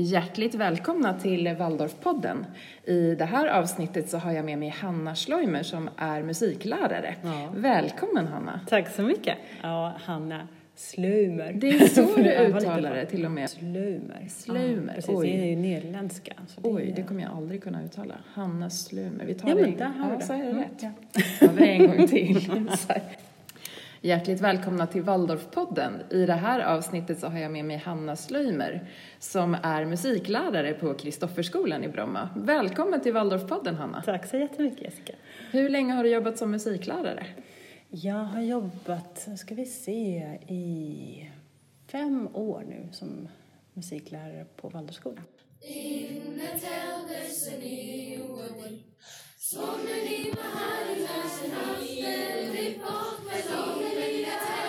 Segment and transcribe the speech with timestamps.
[0.00, 2.46] Hjärtligt välkomna till Waldorfpodden.
[2.84, 7.14] I det här avsnittet så har jag med mig Hanna Schleumer som är musiklärare.
[7.22, 7.48] Ja.
[7.56, 8.60] Välkommen Hanna!
[8.68, 9.34] Tack så mycket.
[9.62, 11.52] Ja, Hanna Slömer.
[11.52, 13.50] Det är så du uttalar det till och med.
[13.50, 14.26] Slömer.
[14.28, 15.26] Slömer, Ja, precis, oj.
[15.26, 16.32] det är ju nederländska.
[16.56, 18.14] det Oj, är- det kommer jag aldrig kunna uttala.
[18.34, 19.24] Hanna Schleumer.
[19.24, 20.24] Vi tar Ja, det men en- där har ja, det.
[20.24, 20.82] så är det Mm, rätt.
[20.82, 20.90] ja.
[21.46, 22.50] tar vi det en gång till.
[24.00, 26.02] Hjärtligt välkomna till Waldorfpodden.
[26.10, 28.88] I det här avsnittet så har jag med mig Hanna Schleumer
[29.18, 32.28] som är musiklärare på Kristofferskolan i Bromma.
[32.36, 34.02] Välkommen till Waldorfpodden Hanna.
[34.02, 35.12] Tack så jättemycket Jessica.
[35.50, 37.26] Hur länge har du jobbat som musiklärare?
[37.88, 41.30] Jag har jobbat, ska vi se, i
[41.86, 43.28] fem år nu som
[43.74, 45.24] musiklärare på Waldorfskolan.
[49.50, 54.67] So many Maharajas and husbands, they both, but only a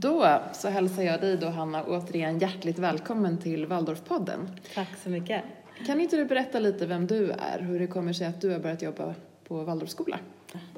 [0.00, 4.48] Då så hälsar jag dig då Hanna återigen hjärtligt välkommen till Waldorfpodden.
[4.74, 5.44] Tack så mycket.
[5.86, 8.58] Kan inte du berätta lite vem du är, hur det kommer sig att du har
[8.58, 10.18] börjat jobba på Waldorfskola?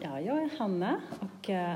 [0.00, 1.74] Ja, jag är Hanna och eh,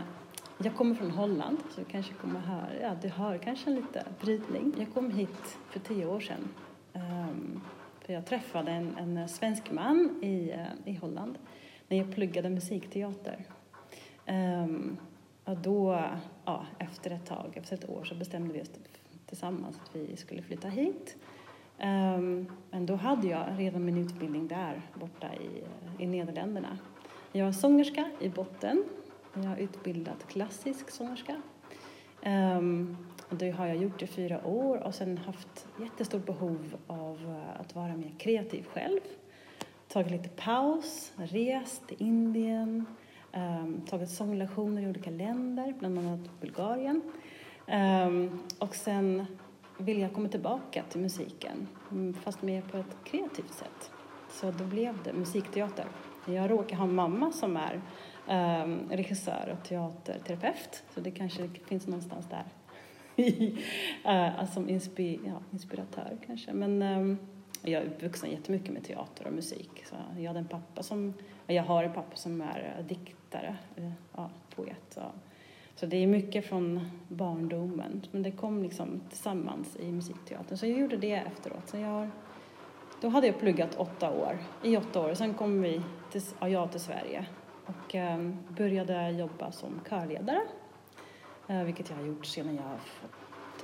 [0.59, 4.05] jag kommer från Holland så du kanske kommer höra, ja du hör kanske en lite
[4.21, 4.73] brytning.
[4.79, 6.49] Jag kom hit för tio år sedan
[6.93, 7.61] ehm,
[8.01, 11.39] för jag träffade en, en svensk man i, eh, i Holland
[11.89, 13.47] när jag pluggade musikteater
[15.45, 16.05] ja, då,
[16.45, 18.71] ja, efter ett tag, efter ett år så bestämde vi oss
[19.27, 21.17] tillsammans att vi skulle flytta hit.
[21.79, 25.65] Um, men då hade jag redan min utbildning där borta i,
[26.03, 26.79] i Nederländerna.
[27.33, 28.85] Jag är sångerska i botten.
[29.35, 31.43] Jag har utbildat klassisk sångerska.
[32.27, 32.97] Um,
[33.31, 37.75] det har jag gjort i fyra år och sen haft jättestort behov av eh, att
[37.75, 39.01] vara mer kreativ själv.
[39.89, 42.87] Tagit lite paus, rest till Indien,
[43.37, 47.03] um, tagit sånglektioner i olika länder, bland annat Bulgarien.
[47.67, 49.27] Um, och sen
[49.79, 53.91] vill jag komma tillbaka till musiken, mm, fast mer på ett kreativt sätt.
[54.31, 55.87] Så då blev det musikteater.
[56.27, 57.81] Jag råkar ha en mamma som är
[58.63, 62.45] um, regissör och teaterterapeut, så det kanske finns någonstans där.
[63.17, 66.53] uh, som inspi ja, inspiratör kanske.
[66.53, 67.19] Men um,
[67.63, 69.71] jag är uppvuxen jättemycket med teater och musik.
[69.85, 71.15] Så jag hade en pappa som,
[71.47, 74.83] jag har en pappa som är dikt diktare, eh, ja, poet.
[74.91, 75.03] Så.
[75.75, 80.59] så det är mycket från barndomen, men det kom liksom tillsammans i musikteatern.
[80.59, 81.69] Så jag gjorde det efteråt.
[81.69, 82.09] Så jag,
[83.01, 85.15] då hade jag pluggat åtta år, i åtta år.
[85.15, 87.27] Sen kom vi till, ja, jag till Sverige
[87.67, 90.41] och um, började jobba som körledare,
[91.51, 92.79] uh, vilket jag har gjort sedan jag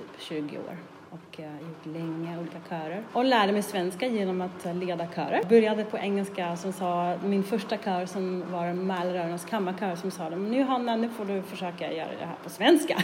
[0.01, 0.77] typ 20 år
[1.11, 3.03] och eh, gjort länge olika körer.
[3.13, 5.43] Och lärde mig svenska genom att eh, leda körer.
[5.49, 10.63] Började på engelska som sa, min första kör som var Mälaröarnas kammarkör som sa nu
[10.63, 12.97] Hanna, nu får du försöka göra det här på svenska.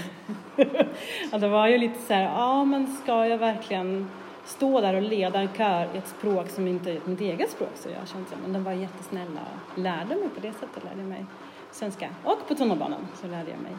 [1.31, 4.09] och det var ju lite så här, ja men ska jag verkligen
[4.45, 7.71] stå där och leda en kör i ett språk som inte är mitt eget språk
[7.75, 9.41] så jag kände men de var jättesnälla
[9.71, 11.25] och lärde mig på det sättet, lärde mig
[11.71, 12.09] svenska.
[12.23, 13.75] Och på tunnelbanan så lärde jag mig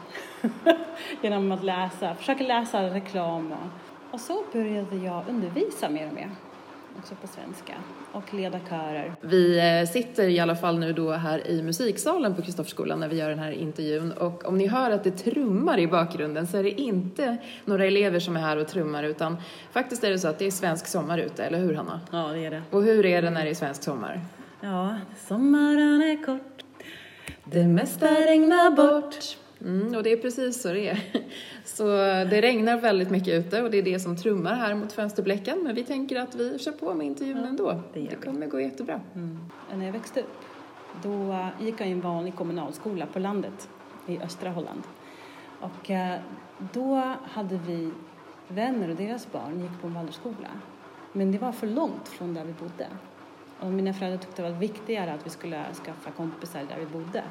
[1.21, 6.29] genom att läsa, försöka läsa reklam och, och så började jag undervisa mer och mer
[6.99, 7.73] också på svenska
[8.11, 9.15] och leda körer.
[9.21, 13.15] Vi eh, sitter i alla fall nu då här i musiksalen på Kristofferskolan när vi
[13.15, 16.63] gör den här intervjun och om ni hör att det trummar i bakgrunden så är
[16.63, 19.37] det inte några elever som är här och trummar utan
[19.71, 22.01] faktiskt är det så att det är svensk sommar ute, eller hur Hanna?
[22.11, 22.61] Ja, det är det.
[22.69, 24.21] Och hur är det när det är svensk sommar?
[24.61, 24.95] Ja,
[25.27, 26.48] sommaren är kort.
[27.51, 29.37] Det mesta regnar bort.
[29.61, 30.99] Mm, och det är precis så det är.
[31.65, 31.87] Så
[32.29, 35.63] det regnar väldigt mycket ute och det är det som trummar här mot fönsterblecken.
[35.63, 37.81] Men vi tänker att vi kör på med intervjun Ja, ändå.
[37.93, 39.01] det Det kommer gå jättebra.
[39.15, 39.39] Mm.
[39.75, 40.45] När jag växte upp
[41.03, 43.69] då eh, gick jag i en vanlig kommunalskola på landet
[44.07, 44.83] i östra Holland.
[45.59, 46.19] Och eh,
[46.73, 47.91] då hade vi
[48.47, 50.49] vänner och deras barn gick på en Waldorfskola.
[51.13, 52.87] Men det var för långt från där vi bodde.
[53.59, 57.23] Och mina föräldrar tyckte det var viktigare att vi skulle skaffa kompisar där vi bodde.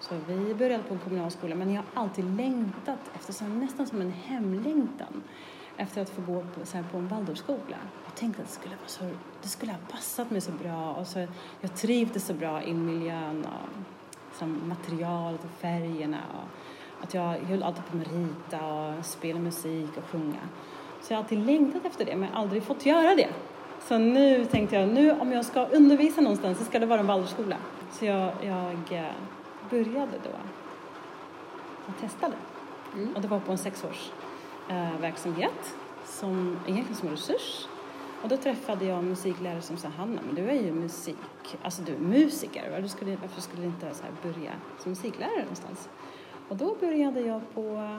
[0.00, 4.00] Så vi började på en kommunalskola men jag har alltid längtat efter så nästan som
[4.00, 5.22] en hemlängtan
[5.76, 7.76] efter att få gå på, så här, på en Waldorfskola.
[8.04, 9.04] Jag tänkte att det skulle, vara så,
[9.42, 11.26] det skulle ha passat mig så bra och så,
[11.60, 13.68] jag trivdes så bra i miljön och
[14.38, 19.40] som materialet och färgerna och att jag höll alltid på med att rita och spela
[19.40, 20.40] musik och sjunga.
[21.02, 23.28] Så jag har alltid längtat efter det men aldrig fått göra det.
[23.88, 27.06] Så nu tänkte jag, nu om jag ska undervisa någonstans så ska det vara en
[27.06, 27.56] Waldorfskola.
[27.90, 29.12] Så jag, jag eh,
[29.70, 30.30] började då
[31.86, 32.34] och testade.
[32.94, 33.14] Mm.
[33.14, 34.10] Och det var på en sexårs
[34.68, 35.12] eh,
[36.04, 37.66] som egentligen som resurs.
[38.22, 41.16] Och då träffade jag en musiklärare som sa Hanna, men du är ju musik,
[41.62, 45.88] alltså du är musiker, du skulle, varför skulle du inte så börja som musiklärare någonstans?
[46.48, 47.92] Och då började jag på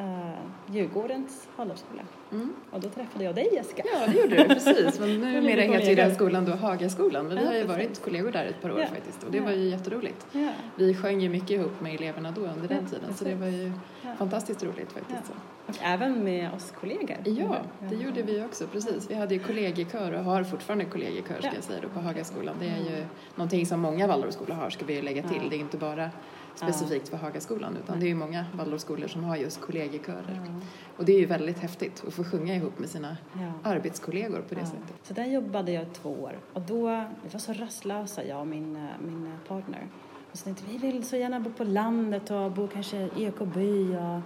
[0.00, 2.02] uh, Djurgårdens Waldorfskola.
[2.32, 2.54] Mm.
[2.70, 3.82] Och då träffade jag dig Jessica.
[3.92, 5.00] Ja, det gjorde du precis.
[5.00, 7.26] Men numera heter ju den skolan då Hagaskolan.
[7.26, 8.86] Men vi har ju varit kollegor där ett par år ja.
[8.86, 9.44] faktiskt och det ja.
[9.44, 10.26] var ju jätteroligt.
[10.32, 10.48] Ja.
[10.76, 13.72] Vi sjöng ju mycket ihop med eleverna då under den tiden så det var ju
[14.18, 15.32] fantastiskt roligt faktiskt.
[15.66, 17.16] Och även med oss kollegor.
[17.24, 17.56] Ja,
[17.88, 19.10] det gjorde vi också, precis.
[19.10, 22.54] Vi hade ju kollegiekör och har fortfarande kollegiekör ska jag säga då på Hagaskolan.
[22.60, 23.08] Det är ju mm.
[23.34, 25.50] någonting som många Waldorfskolor har ska vi ju lägga till.
[25.50, 26.10] Det är inte bara
[26.54, 30.40] specifikt för Hagaskolan utan det är ju många Waldorfskolor som har just kollegiekörer.
[30.46, 30.60] Ja.
[30.96, 33.70] Och det är ju väldigt häftigt att få sjunga ihop med sina ja.
[33.70, 34.66] arbetskollegor på det ja.
[34.66, 34.96] sättet.
[35.02, 38.76] Så där jobbade jag två år och då, vi var så rastlösa jag och min,
[38.76, 39.86] eh, min partner.
[40.32, 43.96] Och så tänkte vi vill så gärna bo på landet och bo kanske i Ekoby
[43.96, 44.20] och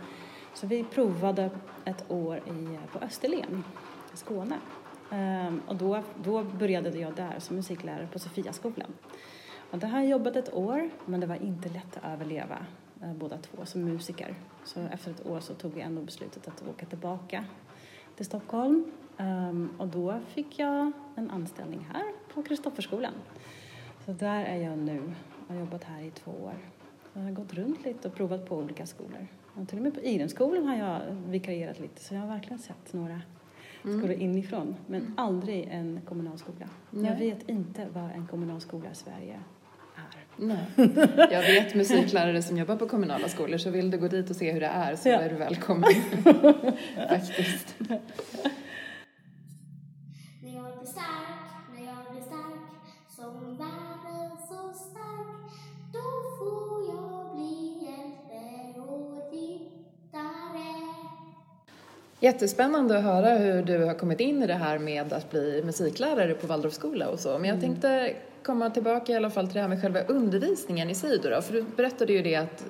[0.55, 1.50] så vi provade
[1.85, 3.65] ett år i, på Österlen
[4.15, 4.56] i Skåne.
[5.11, 8.93] Um, och då, då började jag där som musiklärare på Sofiaskolan.
[9.79, 12.67] Det har jag jobbat ett år, men det var inte lätt att överleva
[13.03, 14.35] eh, båda två som musiker.
[14.65, 17.44] Så efter ett år så tog vi ändå beslutet att åka tillbaka
[18.17, 18.85] till Stockholm.
[19.17, 22.05] Um, och då fick jag en anställning här
[22.35, 23.12] på Kristofferskolan.
[24.06, 25.03] Så där är jag nu.
[25.49, 26.55] Jag har jobbat här i två år.
[27.12, 29.27] Jag har gått runt lite och provat på olika skolor.
[29.55, 32.93] Och till och med på Irenskolan har jag vikarierat lite så jag har verkligen sett
[32.93, 33.20] några
[33.85, 33.99] mm.
[33.99, 34.77] skolor inifrån.
[34.87, 36.69] Men aldrig en kommunalskola.
[36.91, 37.11] Nej.
[37.11, 39.41] Jag vet inte vad en kommunalskola i Sverige
[40.37, 40.67] Nej.
[41.31, 44.53] Jag vet musiklärare som jobbar på kommunala skolor så vill du gå dit och se
[44.53, 45.21] hur det är så ja.
[45.21, 45.85] är du välkommen.
[47.09, 47.75] Faktiskt.
[47.79, 48.01] När
[50.55, 51.39] jag blir stark,
[51.75, 52.61] när jag blir stark
[53.17, 55.53] som världen så stark
[55.93, 56.07] då
[56.39, 60.75] får jag bli hjälte och ryttare
[62.21, 66.35] Jättespännande att höra hur du har kommit in i det här med att bli musiklärare
[66.35, 67.39] på Waldorfskola och så.
[67.39, 67.61] Men jag mm.
[67.61, 71.43] tänkte komma tillbaka i alla fall till det här med själva undervisningen i sig då,
[71.43, 72.64] För du berättade ju det att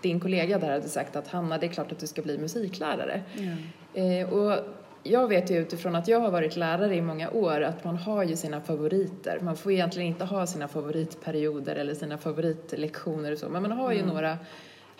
[0.00, 3.22] din kollega där hade sagt att Hanna, det är klart att du ska bli musiklärare.
[3.38, 4.22] Mm.
[4.22, 4.58] Eh, och
[5.02, 8.22] jag vet ju utifrån att jag har varit lärare i många år att man har
[8.22, 9.38] ju sina favoriter.
[9.40, 13.92] Man får egentligen inte ha sina favoritperioder eller sina favoritlektioner och så, men man har
[13.92, 14.14] ju mm.
[14.14, 14.38] några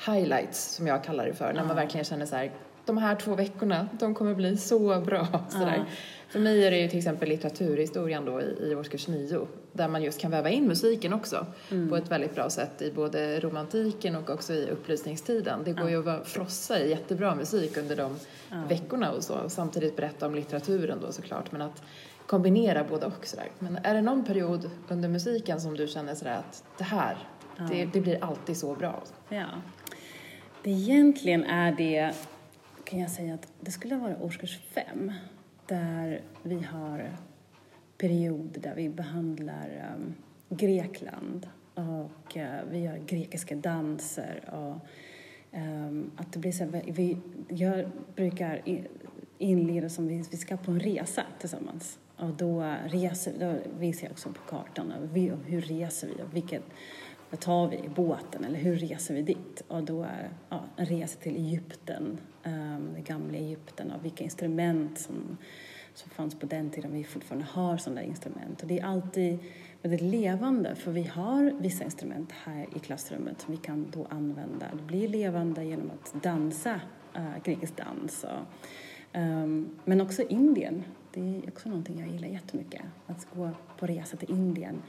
[0.06, 2.52] highlights som jag kallar det för, när man verkligen känner så här,
[2.86, 5.26] de här två veckorna, de kommer bli så bra.
[5.48, 5.84] Sådär.
[6.28, 10.02] För mig är det ju till exempel litteraturhistorien då i, i årskurs nio där man
[10.02, 11.88] just kan väva in musiken också mm.
[11.88, 15.64] på ett väldigt bra sätt i både romantiken och också i upplysningstiden.
[15.64, 15.90] Det går ja.
[15.90, 18.16] ju att frossa i jättebra musik under de
[18.50, 18.56] ja.
[18.68, 21.82] veckorna och så och samtidigt berätta om litteraturen då såklart men att
[22.26, 23.48] kombinera både och sådär.
[23.58, 27.16] Men är det någon period under musiken som du känner sådär att det här,
[27.56, 27.64] ja.
[27.70, 29.02] det, det blir alltid så bra?
[29.28, 29.46] Ja.
[30.62, 32.14] Det egentligen är det
[32.84, 35.12] kan jag säga att det skulle vara årskurs fem
[35.66, 37.10] där vi har
[38.00, 40.14] period där vi behandlar um,
[40.48, 44.88] Grekland och uh, vi gör grekiska danser och
[45.58, 47.16] um, att det blir så här, vi,
[47.48, 48.62] jag brukar
[49.38, 54.12] inleda som vi, vi ska på en resa tillsammans och då, reser, då visar jag
[54.12, 56.62] också på kartan vi, hur reser vi och vilket
[57.30, 59.64] vad tar vi i båten eller hur reser vi dit?
[59.68, 64.98] Och då är ja, en resa till Egypten, um, det gamla Egypten och vilka instrument
[64.98, 65.36] som,
[66.00, 66.92] som fanns på den tiden.
[66.92, 69.38] Vi fortfarande har sådana instrument och det är alltid
[69.82, 74.66] väldigt levande för vi har vissa instrument här i klassrummet som vi kan då använda.
[74.72, 76.80] Det blir levande genom att dansa
[77.14, 78.24] äh, grekisk dans.
[78.24, 82.82] Och, um, men också Indien, det är också någonting jag gillar jättemycket.
[83.06, 84.82] Att gå på resa till Indien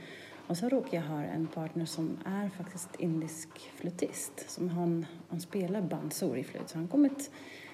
[0.47, 4.49] och så råkar jag ha en partner som är faktiskt indisk flötist.
[4.49, 6.69] Som han, han spelar bansuri-flöjt.
[6.69, 7.31] Så han kommit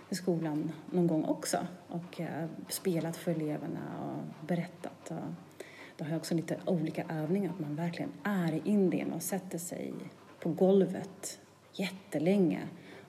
[0.10, 5.12] i skolan någon gång också och eh, spelat för eleverna och berättat.
[5.12, 5.64] Och
[5.98, 9.58] då har jag också lite olika övningar, att man verkligen är i Indien och sätter
[9.58, 9.94] sig
[10.40, 11.40] på golvet
[11.74, 12.62] jättelänge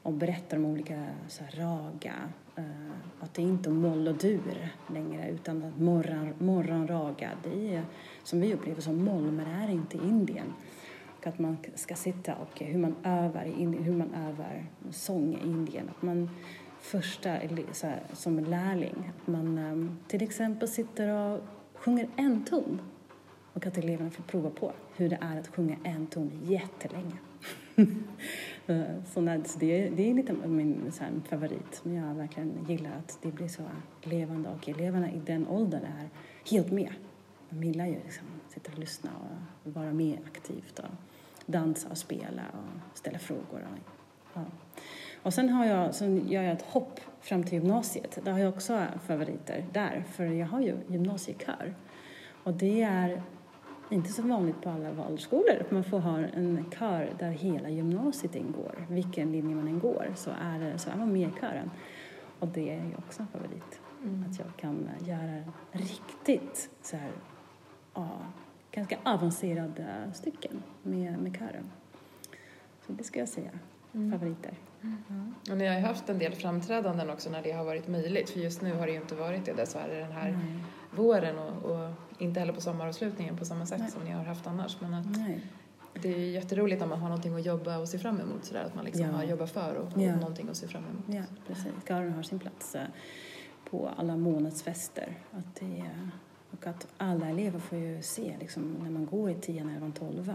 [0.03, 2.15] och berättar om olika så här, raga,
[2.57, 2.91] eh,
[3.21, 7.83] att det är inte moll och dur längre utan att morgon, morgonraga, det är
[8.23, 10.53] som vi upplever som moll, men det är inte Indien.
[11.19, 13.45] Och att man ska sitta och hur man övar
[13.83, 15.89] hur man övar sång i Indien.
[15.89, 16.31] Att man
[16.89, 17.39] första
[17.73, 19.13] så här, som lärling.
[19.17, 21.41] Att man um, till exempel sitter och
[21.75, 22.81] sjunger en ton
[23.53, 27.17] och att eleverna får prova på hur det är att sjunga en ton jättelänge.
[28.67, 33.19] Eh, så det, det är lite min så här, favorit Men jag verkligen gillar att
[33.23, 33.63] det blir så
[34.03, 36.09] levande och eleverna i den åldern är
[36.51, 36.93] helt med.
[37.51, 39.11] De gillar ju liksom sitta och lyssna
[39.65, 40.91] och vara med aktivt och
[41.47, 43.67] dansa och spela och ställa frågor.
[43.73, 43.79] Och,
[44.35, 44.45] ja
[45.23, 48.19] och sen har jag, så gör jag ett hopp fram till gymnasiet.
[48.25, 51.75] Där har jag också favoriter där, för jag har ju gymnasiekör.
[52.45, 53.23] Och det är
[53.91, 58.37] inte så vanligt på alla valskolor att man får ha en kör där hela gymnasiet
[58.37, 58.87] ingår.
[58.89, 61.71] Vilken linje man än går så är, det, så är man med i kören.
[62.39, 63.81] Och det är ju också en favorit.
[64.03, 64.25] Mm.
[64.31, 67.11] Att jag kan göra riktigt så här,
[67.95, 68.09] ja,
[68.73, 71.71] ganska avancerade stycken med, med kören.
[72.87, 73.51] Så det ska jag säga,
[73.93, 74.13] mm.
[74.13, 74.55] favoriter.
[74.83, 75.35] Mm.
[75.51, 78.41] Och ni har ju haft en del framträdanden också när det har varit möjligt för
[78.41, 80.59] just nu har det ju inte varit det dessvärre den här Nej.
[80.91, 83.91] våren och, och, inte heller på sommaravslutningen på samma sätt Nej.
[83.91, 84.77] som ni har haft annars.
[84.81, 85.41] Men att Nej.
[86.03, 88.65] det är ju jätteroligt om man har någonting att jobba och se fram emot sådär
[88.65, 89.13] att man liksom ja.
[89.13, 90.17] har jobbat för och, och ja.
[90.17, 91.05] någonting att se fram emot.
[91.07, 91.73] Ja, precis.
[91.89, 92.83] Kören har sin plats eh,
[93.71, 95.17] på alla månadsfester.
[95.31, 95.85] Att det,
[96.51, 100.35] och att alla elever får ju se liksom, när man går i 10, 11, 12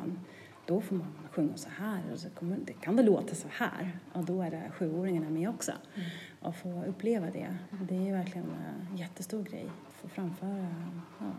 [0.66, 4.00] då får man sjunga så här och så kommer, det kan det låta så här
[4.14, 5.72] och då är det sjuåringarna med också.
[5.96, 6.10] Mm.
[6.40, 7.58] Och få uppleva det,
[7.90, 9.70] det är verkligen en jättestor grej.
[10.02, 10.76] Få framföra
[11.20, 11.32] ja,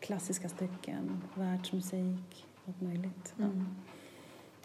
[0.00, 3.34] klassiska stycken, världsmusik, allt möjligt.
[3.38, 3.76] Mm.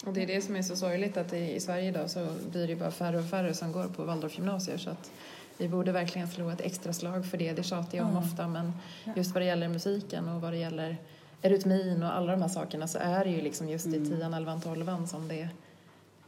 [0.05, 2.75] Och det är det som är så sorgligt att i Sverige idag så blir det
[2.75, 5.11] bara färre och färre som går på Waldorfgymnasier så att
[5.57, 7.53] vi borde verkligen slå ett extra slag för det.
[7.53, 8.23] Det tjatar jag om mm.
[8.23, 8.73] ofta men
[9.15, 10.97] just vad det gäller musiken och vad det gäller
[11.43, 14.59] erytmin och alla de här sakerna så är det ju liksom just i 10, 11,
[14.59, 15.49] 12 som det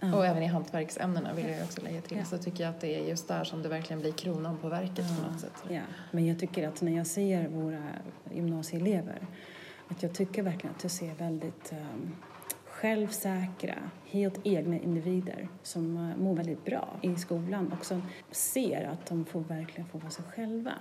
[0.01, 0.13] Mm.
[0.13, 2.17] Och även i hantverksämnena vill jag också lägga till.
[2.17, 2.25] Ja.
[2.25, 5.05] Så tycker jag att det är just där som det verkligen blir kronan på verket
[5.09, 5.15] ja.
[5.23, 5.63] på något sätt.
[5.69, 5.81] Ja.
[6.11, 7.83] Men jag tycker att när jag ser våra
[8.33, 9.27] gymnasieelever
[9.87, 12.15] att jag tycker verkligen att jag ser väldigt um,
[12.65, 19.05] självsäkra, helt egna individer som uh, mår väldigt bra i skolan och som ser att
[19.05, 20.73] de får verkligen få vara sig själva.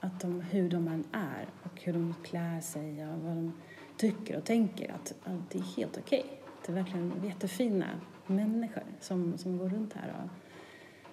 [0.00, 3.52] Att de, hur de än är och hur de klär sig och vad de
[4.00, 6.20] tycker och tänker att, att det är helt okej.
[6.20, 6.30] Okay.
[6.66, 7.86] Det är verkligen jättefina
[8.26, 10.14] människor som, som går runt här.
[10.18, 10.30] Och,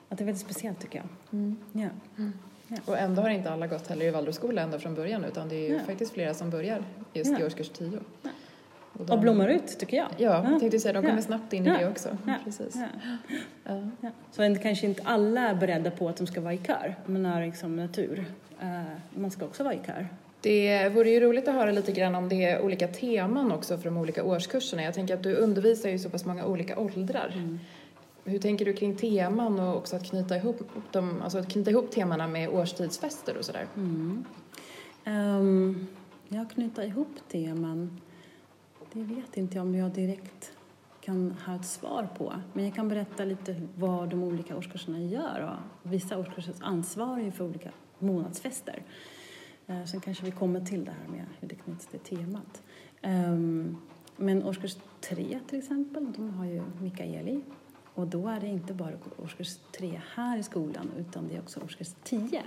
[0.10, 1.08] att det är väldigt speciellt tycker jag.
[1.40, 1.58] Mm.
[1.72, 1.90] Ja.
[2.18, 2.34] Mm.
[2.68, 2.78] Ja.
[2.86, 5.70] Och ändå har inte alla gått heller i Waldorfskola ända från början utan det är
[5.70, 5.80] ju ja.
[5.80, 7.40] faktiskt flera som börjar just ja.
[7.40, 8.00] i årskurs 10.
[8.22, 8.30] Ja.
[8.94, 9.14] Och, de...
[9.14, 10.08] och blommar ut tycker jag.
[10.18, 12.18] Ja, jag tänkte säga de kommer snabbt in i det också.
[12.44, 12.78] Precis.
[13.64, 13.82] Ja.
[14.32, 17.46] Så kanske inte alla är beredda på att de ska vara i kör, men är
[17.46, 18.26] liksom natur.
[18.64, 20.08] Uh, man ska också vara i kör.
[20.48, 23.86] Det vore ju roligt att höra lite grann om det är olika teman också för
[23.86, 24.84] de olika årskurserna.
[24.84, 27.32] Jag tänker att du undervisar ju så pass många olika åldrar.
[27.36, 27.60] Mm.
[28.24, 30.62] Hur tänker du kring teman och också att knyta ihop,
[30.92, 33.66] dem, alltså att knyta ihop temana med årstidsfester och sådär?
[33.76, 34.26] Mm.
[35.06, 35.88] Um,
[36.28, 38.02] ja, knyta ihop teman,
[38.94, 40.52] det vet inte jag om jag direkt
[41.02, 42.34] kan ha ett svar på.
[42.54, 45.58] Men jag kan berätta lite vad de olika årskurserna gör.
[45.84, 48.84] Och vissa årskurser ansvarar för olika månadsfester.
[49.68, 52.64] Eh, sen kanske vi kommer till det här med hur det knyts till temat.
[53.02, 53.78] Ehm,
[54.18, 57.42] men årskurs tre till exempel, de har ju Mikaeli.
[57.94, 61.60] Och då är det inte bara årskurs tre här i skolan utan det är också
[61.60, 62.44] årskurs tio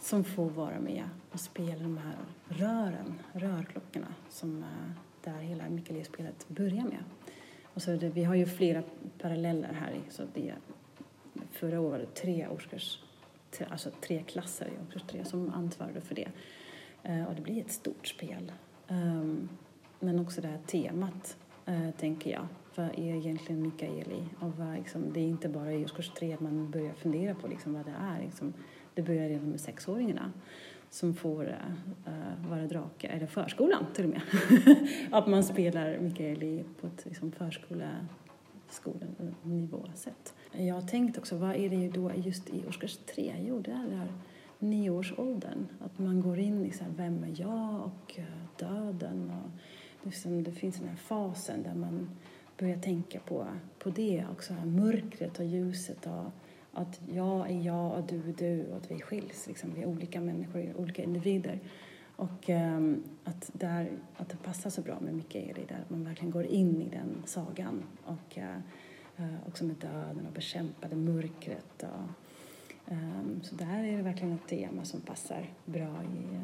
[0.00, 2.16] som får vara med och spela de här
[2.48, 4.90] rören, rörklockorna som eh,
[5.24, 7.04] där hela Mikaeli-spelet börjar med.
[7.64, 8.82] Och så det, vi har ju flera
[9.18, 10.00] paralleller här.
[10.10, 10.54] Så det,
[11.50, 12.98] förra året var det tre årskurs
[13.68, 16.28] alltså tre klasser i årskurs tre som ansvarade för det.
[17.02, 18.52] Eh, och det blir ett stort spel.
[18.88, 19.48] Um,
[20.00, 22.46] men också det här temat, eh, tänker jag.
[22.74, 24.24] Vad är egentligen Mikaeli?
[24.40, 27.74] Och vad, liksom, det är inte bara i årskurs tre man börjar fundera på liksom,
[27.74, 28.20] vad det är.
[28.24, 28.52] Liksom,
[28.94, 30.32] det börjar redan med sexåringarna
[30.90, 34.22] som får uh, vara drake, eller förskolan till och med.
[35.10, 38.06] att man spelar Mikaeli på ett liksom, förskolenivå
[39.94, 40.34] sätt.
[40.52, 43.34] Jag har tänkt också, vad är det då just i årskurs tre?
[43.48, 44.12] Jo, det är det här
[44.58, 45.66] nioårsåldern.
[45.80, 48.24] Att man går in i så här, vem är jag och eh,
[48.58, 49.30] döden.
[49.30, 49.50] Och
[50.06, 52.10] liksom, det finns den här fasen där man
[52.58, 53.46] börjar tänka på,
[53.78, 54.54] på det också.
[54.64, 56.30] Mörkret och ljuset och
[56.72, 59.46] att jag är jag och du är du och att vi skiljs.
[59.46, 61.60] Liksom, vi är olika människor, olika individer.
[62.22, 66.44] Och um, att, där, att det passar så bra med Mikaeli, där man verkligen går
[66.44, 67.82] in i den sagan.
[68.04, 68.38] Och
[69.18, 71.82] uh, också med döden och bekämpa det mörkret.
[71.82, 76.38] Och, um, så där är det verkligen ett tema som passar bra i,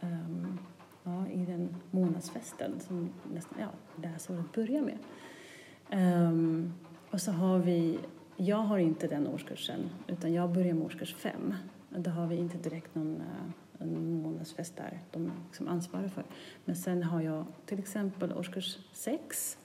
[0.00, 0.58] um,
[1.04, 3.70] ja, i den månadsfesten som nästan, ja,
[4.02, 4.98] läsåret börjar med.
[7.10, 7.98] och så har vi
[8.36, 11.54] jag har inte den årskursen, utan jag börjar med årskurs fem.
[11.90, 16.24] Då har vi inte direkt någon uh, en månadsfest där de liksom ansvarar för.
[16.64, 19.58] Men sen har jag till exempel årskurs sex.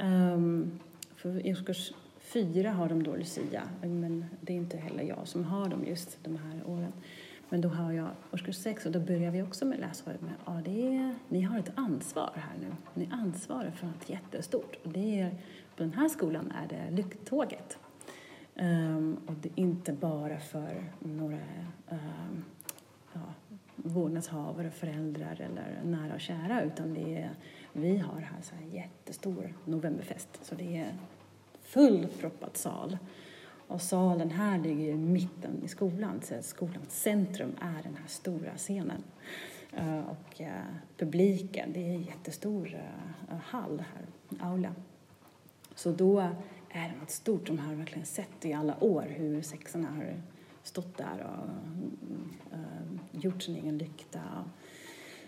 [0.00, 0.80] Um,
[1.16, 5.44] för i årskurs fyra har de då Lucia, men det är inte heller jag som
[5.44, 6.92] har dem just de här åren.
[7.48, 10.60] Men då har jag årskurs sex och då börjar vi också med läsåret med ja,
[10.64, 12.74] det är, ni har ett ansvar här nu.
[12.94, 14.76] Ni ansvarar för något jättestort.
[14.84, 15.30] Och det är,
[15.76, 17.78] på den här skolan är det Lycktåget.
[18.54, 21.38] Um, ehm, och det är inte bara för några
[21.90, 22.44] um,
[23.76, 27.30] vårdnadshavare, föräldrar eller nära och kära utan det är,
[27.72, 30.94] vi har här så här jättestor novemberfest så det är
[31.62, 32.98] fullproppad sal.
[33.66, 38.56] Och salen här ligger i mitten i skolan, så skolans centrum är den här stora
[38.56, 39.02] scenen.
[39.72, 40.62] Eh, och eh,
[40.98, 42.74] publiken, det är en jättestor
[43.30, 44.06] eh, hall här,
[44.48, 44.74] aula.
[45.74, 46.20] Så då
[46.68, 50.22] är det något stort som har verkligen sett i alla år hur sexorna har
[50.62, 51.48] stått där och
[52.52, 54.20] eh, gjort sin egen lykta.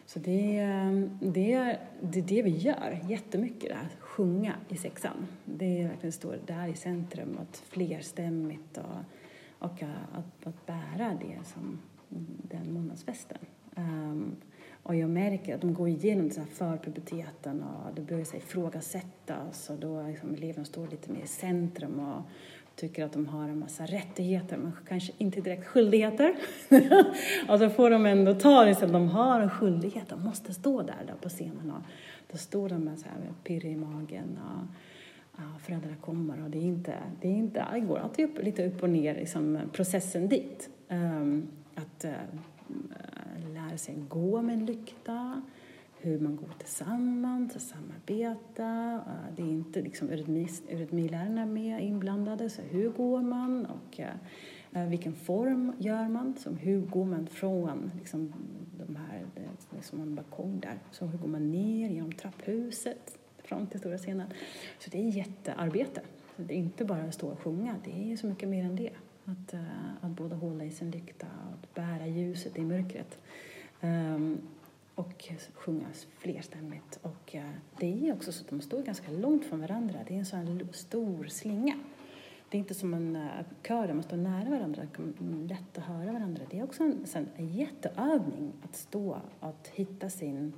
[0.06, 4.54] Så det, eh, det, är, det är det vi gör jättemycket, det här att sjunga
[4.68, 5.26] i sexan.
[5.44, 8.96] Det är verkligen står där i centrum, att flerstämmigt och,
[9.58, 11.78] och att, att bära det som
[12.42, 13.38] den månadsfesten.
[13.76, 14.36] Um,
[14.82, 19.70] och jag märker att de går igenom den här förpuberteten och det börjar sig ifrågasättas
[19.70, 22.22] och då liksom eleverna står lite mer i centrum och
[22.76, 26.34] tycker att de har en massa rättigheter men kanske inte direkt skyldigheter.
[27.48, 30.54] och så får de ändå ta det så att de har en skyldighet, de måste
[30.54, 31.82] stå där, där på scenen och
[32.32, 34.74] då står de med så här pirr i magen och
[35.36, 38.66] och föräldrarna kommer och det är inte, det är inte, det går alltid upp, lite
[38.66, 40.68] upp och ner liksom processen dit.
[40.88, 45.42] Um, att uh, lära sig gå med en lykta,
[46.04, 49.00] hur man går tillsammans, att samarbeta.
[49.06, 54.14] Eh, det är inte liksom eurytmilärarna med inblandade, så hur går man och eh,
[54.72, 56.34] eh, vilken form gör man?
[56.36, 58.32] Som hur går man från liksom,
[58.86, 63.18] de här, det är som en balkong där, så hur går man ner genom trapphuset
[63.38, 64.26] fram till stora scenen?
[64.78, 66.00] Så det är jättearbete.
[66.36, 68.90] Det är inte bara att stå och sjunga, det är så mycket mer än det.
[69.24, 69.54] Att,
[70.00, 73.18] att både hålla i sin lykta och bära ljuset i mörkret.
[73.80, 74.38] Um,
[74.94, 75.86] och sjunga
[76.18, 76.98] flerstämmigt.
[77.02, 79.98] Och eh, det är också så att de står ganska långt från varandra.
[80.06, 81.74] Det är en sån stor slinga.
[82.48, 84.82] Det är inte som en eh, kör där man står nära varandra,
[85.48, 86.42] lätt att höra varandra.
[86.50, 90.52] Det är också en, en, en jätteövning att stå och hitta sin,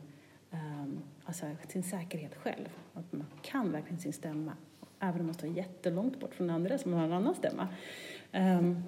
[0.51, 2.69] um, alltså, sin säkerhet själv.
[2.95, 4.53] Att man kan verkligen sin stämma,
[5.01, 7.69] även om man står jättelångt bort från andra som har en annan stämma.
[8.33, 8.83] Um,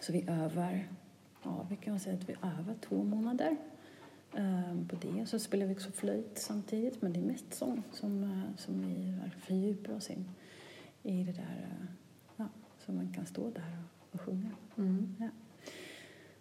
[0.00, 0.88] så vi övar,
[1.42, 3.56] ja, vi kan säga att vi övar två månader
[4.88, 5.26] på det.
[5.26, 9.14] Så spelar vi också flöjt samtidigt, men det är mest sång som, uh, som vi
[9.40, 10.28] fördjupar oss in
[11.02, 12.46] i det där uh,
[12.86, 13.78] så man kan stå där
[14.10, 14.50] och, och sjunga.
[14.78, 15.16] Mm.
[15.20, 15.28] Ja.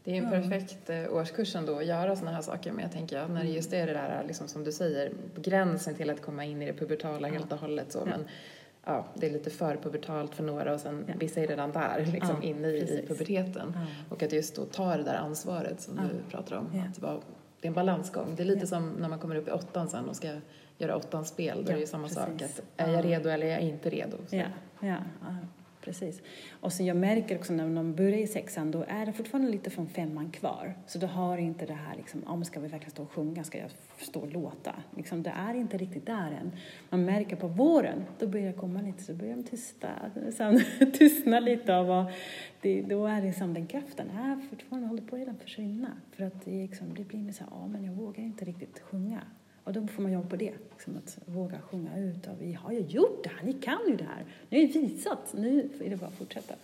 [0.04, 3.30] Det är en perfekt eh, årskurs ändå att göra sådana här saker med, tänker jag.
[3.30, 3.56] När det mm.
[3.56, 6.74] just är det där, liksom, som du säger, gränsen till att komma in i det
[6.74, 7.34] pubertala ja.
[7.34, 7.92] helt och hållet.
[7.92, 8.06] Så.
[8.06, 8.26] Men,
[8.86, 11.14] ja, det är lite för pubertalt för några och sen ja.
[11.20, 13.74] vissa är redan där, liksom ja, inne i, i puberteten.
[13.76, 13.86] Ja.
[14.10, 16.84] Och att just då ta det där ansvaret som du pratar om.
[16.92, 17.20] Att vara,
[17.64, 18.36] det är en balansgång.
[18.36, 20.30] Det är lite som när man kommer upp i åttan sen och ska
[20.78, 21.64] göra åttans spel.
[21.66, 22.24] Då är det ju samma precis.
[22.24, 22.42] sak.
[22.42, 24.18] Att är jag redo eller är jag inte redo?
[24.28, 24.36] Så.
[24.36, 24.46] Ja,
[24.80, 24.98] ja
[25.84, 26.22] precis.
[26.52, 29.70] Och så jag märker också när de börjar i sexan, då är det fortfarande lite
[29.70, 30.74] från femman kvar.
[30.88, 33.58] Så då har inte det här liksom, ja ska vi verkligen stå och sjunga, ska
[33.58, 34.76] jag stå och låta?
[34.98, 36.52] Liksom, det är inte riktigt där än.
[36.90, 39.90] Man märker på våren, då börjar det komma lite, så börjar de tysta,
[40.26, 40.62] liksom,
[40.94, 42.06] tystna lite av vad,
[42.62, 45.92] det, då är liksom den kraften här fortfarande håller på att försvinna.
[46.12, 48.80] För att det, liksom, det blir mer så här, ja men jag vågar inte riktigt
[48.80, 49.22] sjunga.
[49.64, 52.28] Och då får man jobba på det, liksom att våga sjunga ut.
[52.28, 54.26] Och vi har ju gjort det här, ni kan ju det här.
[54.50, 56.56] Ni har visat, nu är det bara att fortsätta.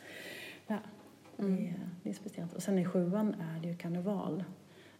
[0.67, 0.77] Ja,
[1.37, 1.55] mm.
[1.55, 2.53] det, det, är speciellt.
[2.53, 4.43] Och sen i sjuan är det ju karneval.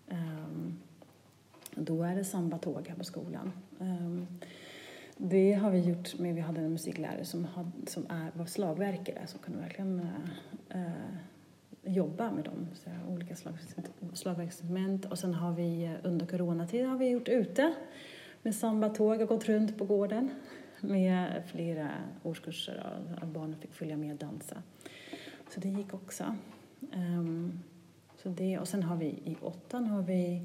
[0.08, 0.80] Um,
[1.76, 3.52] då är det sambatåg här på skolan.
[3.80, 4.28] Um,
[5.18, 9.28] det har vi gjort med, vi hade en musiklärare som, had, som är, var slagverkare
[9.28, 11.16] som kunde verkligen uh, uh,
[11.84, 13.76] jobba med dem, så här, olika slags
[14.14, 15.06] slagverksinstrument.
[15.06, 17.74] Och sen har vi eh, under coronatiden har vi gjort ute
[18.42, 20.30] med sambatåg och gått runt på gården
[20.82, 21.92] med flera
[22.24, 24.64] årskurser och barnen fick följa med och dansa.
[25.50, 26.36] Så det gick också.
[26.94, 27.60] Um,
[28.24, 30.42] så det, och sen har vi i åttan har vi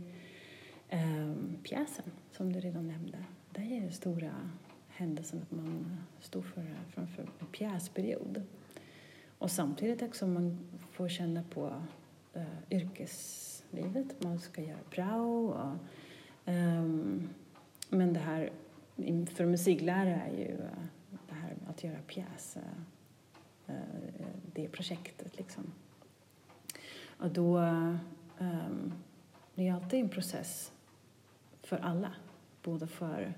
[0.93, 3.19] um, pjäsen som du redan nämnde.
[3.51, 4.51] Det är den stora
[4.89, 8.43] händelsen att man står för, framför en pjäsperiod.
[9.39, 10.59] Och samtidigt också man
[10.95, 11.83] få känna på
[12.37, 14.23] uh, yrkeslivet.
[14.23, 15.47] Man ska göra prao.
[15.47, 15.79] Och,
[16.53, 17.29] um,
[17.89, 18.51] men det här
[19.27, 20.85] för musiklärare är ju uh,
[21.29, 25.39] det här att göra pjäs uh, eh, det projektet.
[25.39, 25.73] Liksom.
[27.19, 27.59] Och då,
[28.39, 28.93] um,
[29.55, 30.73] det är alltid en process
[31.63, 32.15] för alla,
[32.63, 33.35] både för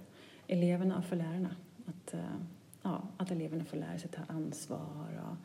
[0.47, 1.57] eleverna och för lärarna.
[1.87, 2.37] Att, uh,
[2.83, 5.37] ja, att eleverna får lära sig ta ansvar och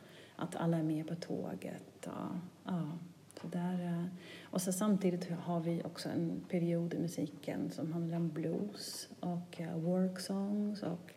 [0.42, 2.06] att alla är med på tåget.
[2.06, 2.98] Och, ja,
[3.40, 4.04] så där, eh.
[4.42, 9.60] och så samtidigt har vi också en period i musiken som handlar om blues och
[9.60, 11.12] eh, work songs och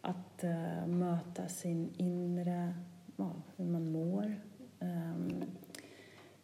[0.00, 2.74] att uh, möta sin inre,
[3.16, 4.40] ja, hur man mår,
[4.80, 5.44] um,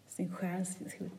[0.07, 0.79] sin själs,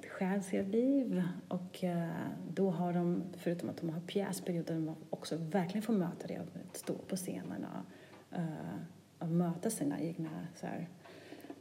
[0.10, 1.24] själsliga liv.
[1.48, 6.28] Och uh, då har de, förutom att de har pjäsperioder, de också verkligen får möta
[6.28, 8.80] det, att stå på scenen och, uh,
[9.19, 10.88] och möta sina egna så här,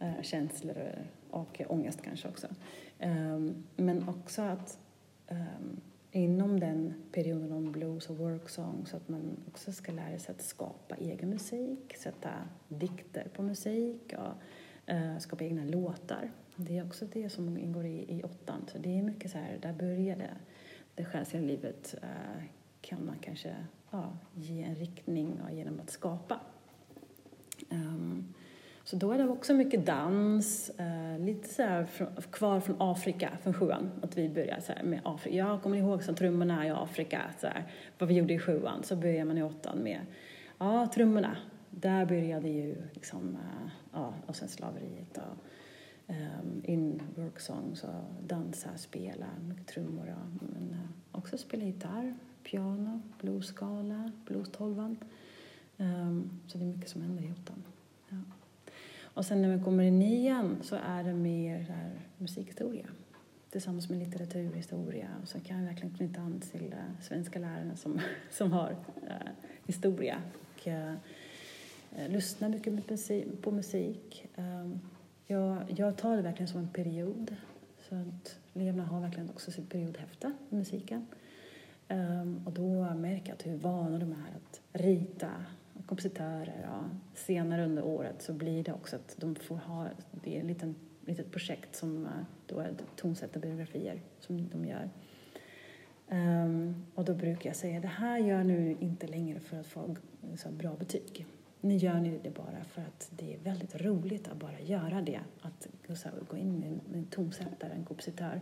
[0.00, 0.76] eh, känslor
[1.30, 2.46] och ångest kanske också.
[2.98, 4.78] Ähm, men också att
[5.28, 10.34] ähm, inom den perioden om blues och worksong så att man också ska lära sig
[10.34, 12.30] att skapa egen musik, sätta
[12.68, 16.30] dikter på musik och äh, skapa egna låtar.
[16.56, 18.66] Det är också det som ingår i, i åttan.
[18.72, 20.36] Så det är mycket så här, där börjar det.
[20.94, 22.44] Det själsliga livet äh,
[22.80, 23.56] kan man kanske
[23.90, 26.40] ja, ge en riktning genom att skapa.
[27.70, 28.34] Um,
[28.84, 33.30] så då är det också mycket dans, uh, lite så här från, kvar från Afrika,
[33.42, 33.90] från sjuan.
[34.02, 35.36] Att vi börjar så med Afrika.
[35.36, 37.64] Jag kommer ihåg som trummorna i Afrika, så här,
[37.98, 38.82] vad vi gjorde i sjuan.
[38.82, 40.00] Så börjar man i åttan med,
[40.58, 41.36] ja, trummorna.
[41.70, 45.44] Där började ju liksom, uh, ja, och sen slaveriet och
[46.06, 52.14] um, in work songs och dansa, spela, mycket trummor och, men uh, också spela gitarr,
[52.42, 54.96] piano, bluesskala, blues-tolvan.
[55.76, 57.64] Um, så det är mycket som händer i åttan.
[58.08, 58.16] Ja.
[59.02, 62.86] Och sen när man kommer i nian så är det mer här, musikhistoria
[63.50, 65.08] tillsammans med litteraturhistoria.
[65.22, 69.28] Och så kan jag verkligen knyta an till uh, svenska lärarna som, som har uh,
[69.66, 70.22] historia.
[70.32, 70.94] Och, uh,
[72.08, 74.26] lyssnar mycket på musik.
[74.36, 74.80] Um,
[75.26, 77.36] jag, jag tar det verkligen som en period.
[77.88, 81.06] Så att eleverna har verkligen också sitt periodhäfte med musiken.
[81.88, 85.30] Um, och då märker jag hur vana de är att rita
[85.86, 90.40] kompositörer och senare under året så blir det också att de får ha, det är
[90.40, 92.10] ett litet, litet projekt som eh,
[92.46, 94.90] då är tonsättarbiografier som de gör.
[96.08, 99.96] Um, och då brukar jag säga, det här gör nu inte längre för att få
[100.36, 101.26] så bra betyg.
[101.60, 105.20] Nu gör ni det bara för att det är väldigt roligt att bara göra det.
[105.40, 105.68] Att
[105.98, 108.40] så här, gå in med en, med en tonsättare, en kompositör.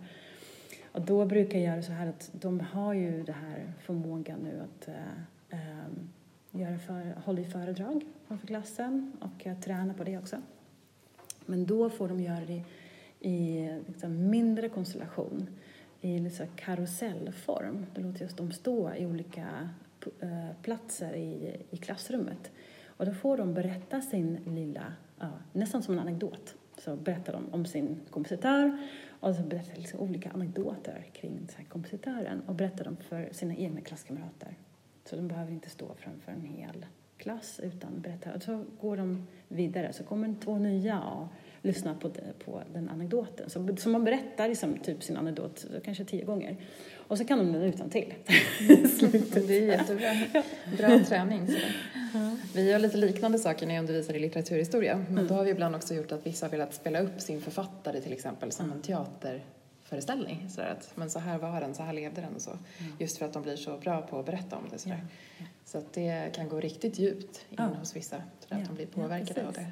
[0.93, 4.61] Och då brukar jag göra så här att de har ju den här förmågan nu
[4.61, 4.95] att uh,
[5.87, 6.09] um,
[6.53, 10.37] gör för, håller föredrag för klassen och jag tränar på det också.
[11.47, 12.63] Men då får de göra det
[13.21, 15.47] i liksom mindre konstellation,
[16.01, 17.87] i liksom karusellform.
[17.95, 19.71] Det låter just de stå i olika
[20.21, 22.51] eh, platser i, i klassrummet.
[22.87, 27.55] Och då får de berätta sin lilla, ja, nästan som en anekdot, så berättar de
[27.55, 28.79] om sin kompositör
[29.21, 33.81] och så berättar de liksom olika anekdoter kring kompositören och berättar dem för sina egna
[33.81, 34.57] klasskamrater.
[35.05, 36.87] Så de behöver inte stå framför en hel
[37.17, 38.35] klass utan berätta.
[38.35, 41.27] Och så går de vidare, så kommer två nya och
[41.63, 42.11] lyssnar på,
[42.45, 43.51] på den anekdoten.
[43.51, 46.57] Så, så man berättar liksom, typ sin anekdot kanske tio gånger.
[46.95, 48.15] Och så kan de den utan till.
[49.35, 50.43] det är jättebra.
[50.79, 51.47] Bra träning.
[51.47, 51.59] Så.
[52.55, 54.97] Vi gör lite liknande saker när jag undervisar i litteraturhistoria.
[54.97, 55.27] Men mm.
[55.27, 58.13] då har vi ibland också gjort att vissa har velat spela upp sin författare till
[58.13, 59.43] exempel som en teater
[59.93, 60.47] föreställning.
[60.51, 62.51] Så att, men så här var den, så här levde den och så.
[62.51, 62.93] Mm.
[62.99, 64.79] Just för att de blir så bra på att berätta om det.
[64.79, 64.89] Så.
[64.89, 64.97] Ja.
[65.65, 67.65] så att det kan gå riktigt djupt in ja.
[67.65, 68.23] hos vissa.
[68.49, 69.71] Så att de blir påverkade av det.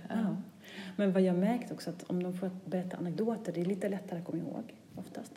[0.97, 4.19] Men vad jag märkt också att om de får berätta anekdoter, det är lite lättare
[4.19, 5.33] att komma ihåg oftast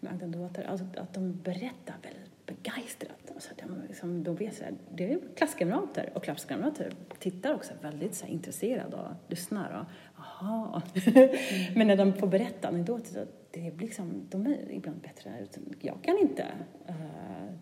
[0.00, 3.30] med anekdoter, alltså att de berättar väldigt begeistrat.
[3.34, 8.14] Alltså de, liksom, de vet, så här, det är klasskamrater och klasskamrater tittar också väldigt
[8.14, 9.80] så här, intresserade och lyssnar.
[9.80, 10.82] Och, aha.
[11.06, 11.74] Mm.
[11.74, 13.26] Men när de får berätta anekdoter
[13.64, 15.46] det blir liksom, de är ibland bättre.
[15.80, 16.46] Jag kan inte
[16.88, 16.94] uh,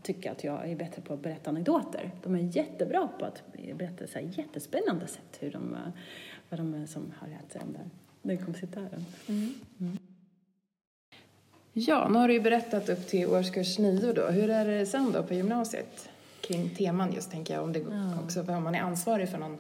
[0.02, 2.10] tycka att jag är bättre på att berätta anekdoter.
[2.22, 3.42] De är jättebra på att
[3.74, 5.78] berätta så här jättespännande sätt hur de, uh,
[6.48, 7.90] vad de är som har lärt sig om den,
[8.22, 9.04] den kompositören.
[9.28, 9.54] Mm.
[9.80, 9.98] Mm.
[11.72, 14.26] Ja, nu har du ju berättat upp till årskurs nio då.
[14.26, 16.08] Hur är det sen då på gymnasiet?
[16.40, 18.22] Kring teman just tänker jag, om det ja.
[18.24, 19.58] också, om man är ansvarig för någon,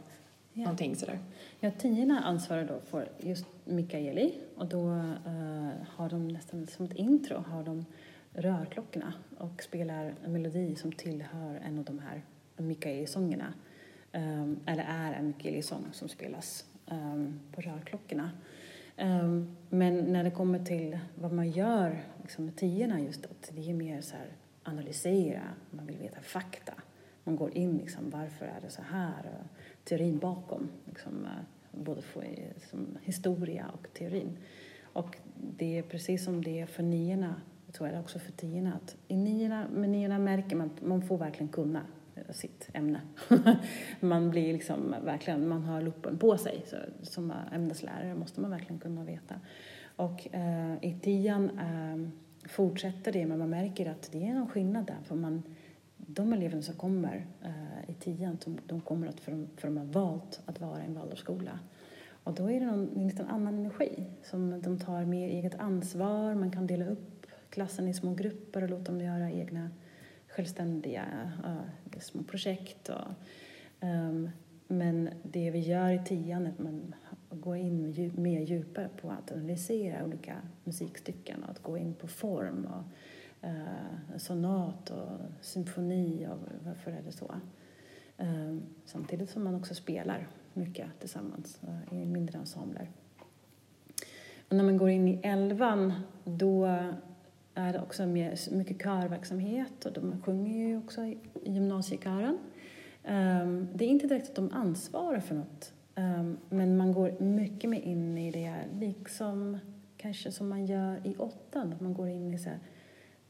[0.56, 0.62] ja.
[0.62, 1.18] någonting sådär.
[1.60, 6.94] Ja, tiorna ansvarar då för just Mikaeli och då uh, har de nästan som ett
[6.94, 7.84] intro har de
[8.32, 12.22] rörklockorna och spelar en melodi som tillhör en av de här
[12.56, 13.52] Mikaeli-sångerna.
[14.12, 18.30] Um, eller är en Mikaeli-sång som spelas um, på rörklockorna.
[18.98, 23.70] Um, men när det kommer till vad man gör liksom med tiorna just att det
[23.70, 24.28] är mer så här
[24.62, 26.72] analysera, man vill veta fakta.
[27.24, 29.26] Man går in liksom, varför är det så här?
[29.26, 29.55] Och
[29.88, 30.68] teorin bakom.
[30.84, 31.30] Liksom, eh,
[31.70, 32.22] både få
[32.70, 34.36] som historia och teorin.
[34.82, 37.34] Och det är precis som det är för niorna,
[37.72, 38.74] så är det också för tiorna.
[38.74, 41.82] Att I niorna, med niorna märker man att man får verkligen kunna
[42.30, 43.00] sitt ämne.
[44.00, 46.62] man blir liksom verkligen, man har luppen på sig.
[46.66, 49.34] Så, som ämneslärare måste man verkligen kunna veta.
[49.96, 52.10] Och eh, i tian eh,
[52.48, 54.98] fortsätter det, men man märker att det är någon skillnad där.
[55.04, 55.42] För man,
[56.06, 59.84] de eleverna som kommer eh, i tian, de kommer att, för de, för de har
[59.84, 61.58] valt att vara i en Waldorfskola.
[62.26, 64.04] Och då är det någon, en liten annan energi.
[64.22, 68.70] Som de tar mer eget ansvar, man kan dela upp klassen i små grupper och
[68.70, 69.70] låta dem göra egna
[70.28, 72.88] självständiga uh, små projekt.
[72.88, 73.12] Och,
[73.80, 74.30] um,
[74.68, 76.94] men det vi gör i tian är att man
[77.30, 82.08] går in djup, mer djupare på att analysera olika musikstycken och att gå in på
[82.08, 82.84] form och
[83.46, 87.34] eh, sonat och symfoni och varför är det så.
[88.18, 92.90] Eh, samtidigt som man också spelar mycket tillsammans eh, i mindre ensembler.
[94.48, 95.92] Och när man går in i elvan
[96.24, 96.64] då
[97.54, 102.38] är det också mycket körverksamhet och de sjunger ju också i gymnasiekören.
[103.04, 107.70] Eh, det är inte direkt att de ansvarar för något, um, men man går mycket
[107.70, 109.58] mer in i det, liksom
[109.96, 112.58] kanske som man gör i åttan, att man går in i så här,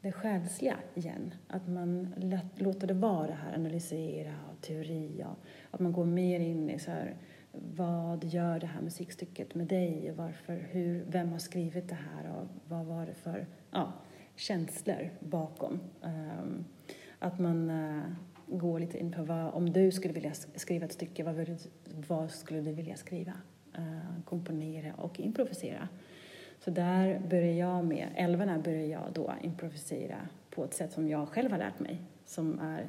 [0.01, 1.35] det själsliga igen.
[1.49, 2.15] Att man
[2.57, 6.79] låter det vara det här, analysera och teori och att man går mer in i
[6.79, 7.17] så här,
[7.77, 12.37] vad gör det här musikstycket med dig och varför, hur, vem har skrivit det här
[12.37, 13.93] och vad var det för, ja,
[14.37, 15.81] känslor bakom.
[16.01, 16.65] Um,
[17.19, 18.03] att man uh,
[18.47, 21.57] går lite in på vad, om du skulle vilja skriva ett stycke, vad, vill,
[22.09, 23.33] vad skulle du vilja skriva?
[23.79, 25.89] Uh, komponera och improvisera.
[26.67, 30.17] Så där börjar jag med, älvarna börjar jag då improvisera
[30.51, 32.87] på ett sätt som jag själv har lärt mig, som är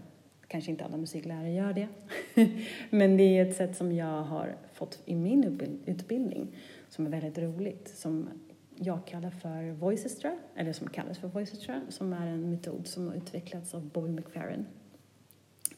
[0.48, 1.88] Kanske inte alla musiklärare gör det,
[2.90, 5.44] men det är ett sätt som jag har fått i min
[5.86, 6.48] utbildning
[6.90, 8.30] som är väldigt roligt, som
[8.76, 13.16] jag kallar för Voicestra, eller som kallas för Voicestra, som är en metod som har
[13.16, 14.66] utvecklats av Bobby McFerrin.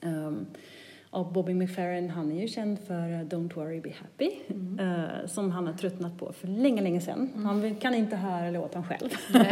[0.01, 0.45] Um,
[1.11, 4.79] och Bobby McFerrin, han är ju känd för Don't worry, be happy, mm.
[4.79, 7.29] uh, som han har tröttnat på för länge, länge sedan.
[7.33, 7.45] Mm.
[7.45, 9.09] Han kan inte höra låten själv.
[9.35, 9.43] uh,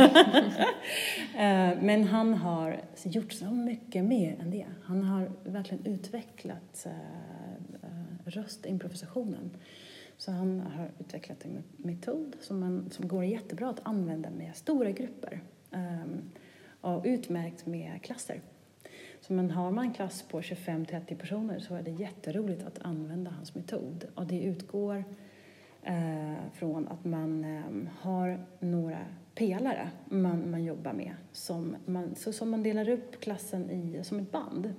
[1.83, 4.65] men han har gjort så mycket mer än det.
[4.83, 6.91] Han har verkligen utvecklat uh,
[8.25, 9.49] röstimprovisationen.
[10.17, 14.91] Så han har utvecklat en metod som, man, som går jättebra att använda med stora
[14.91, 15.41] grupper
[15.71, 16.21] um,
[16.81, 18.41] och utmärkt med klasser.
[19.27, 23.31] Så men har man en klass på 25-30 personer så är det jätteroligt att använda
[23.31, 24.05] hans metod.
[24.15, 25.03] Och det utgår
[25.83, 28.99] eh, från att man eh, har några
[29.35, 31.15] pelare man, man jobbar med.
[31.31, 34.73] Som man, så som man delar upp klassen i som ett band.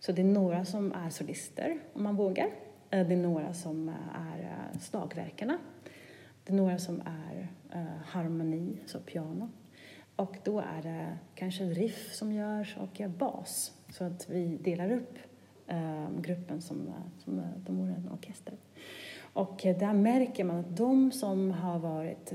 [0.00, 2.46] Så det är några som är solister, om man vågar.
[2.90, 3.94] Eh, det är några som eh,
[4.34, 5.58] är eh, slagverkarna.
[6.44, 9.50] Det är några som är eh, harmoni, så piano.
[10.16, 13.75] Och då är det kanske riff som görs och bas.
[13.88, 15.18] Så att vi delar upp
[15.66, 16.94] eh, gruppen som, eh,
[17.24, 18.54] som eh, de vore en orkester.
[19.20, 22.32] Och där märker man att de som har varit,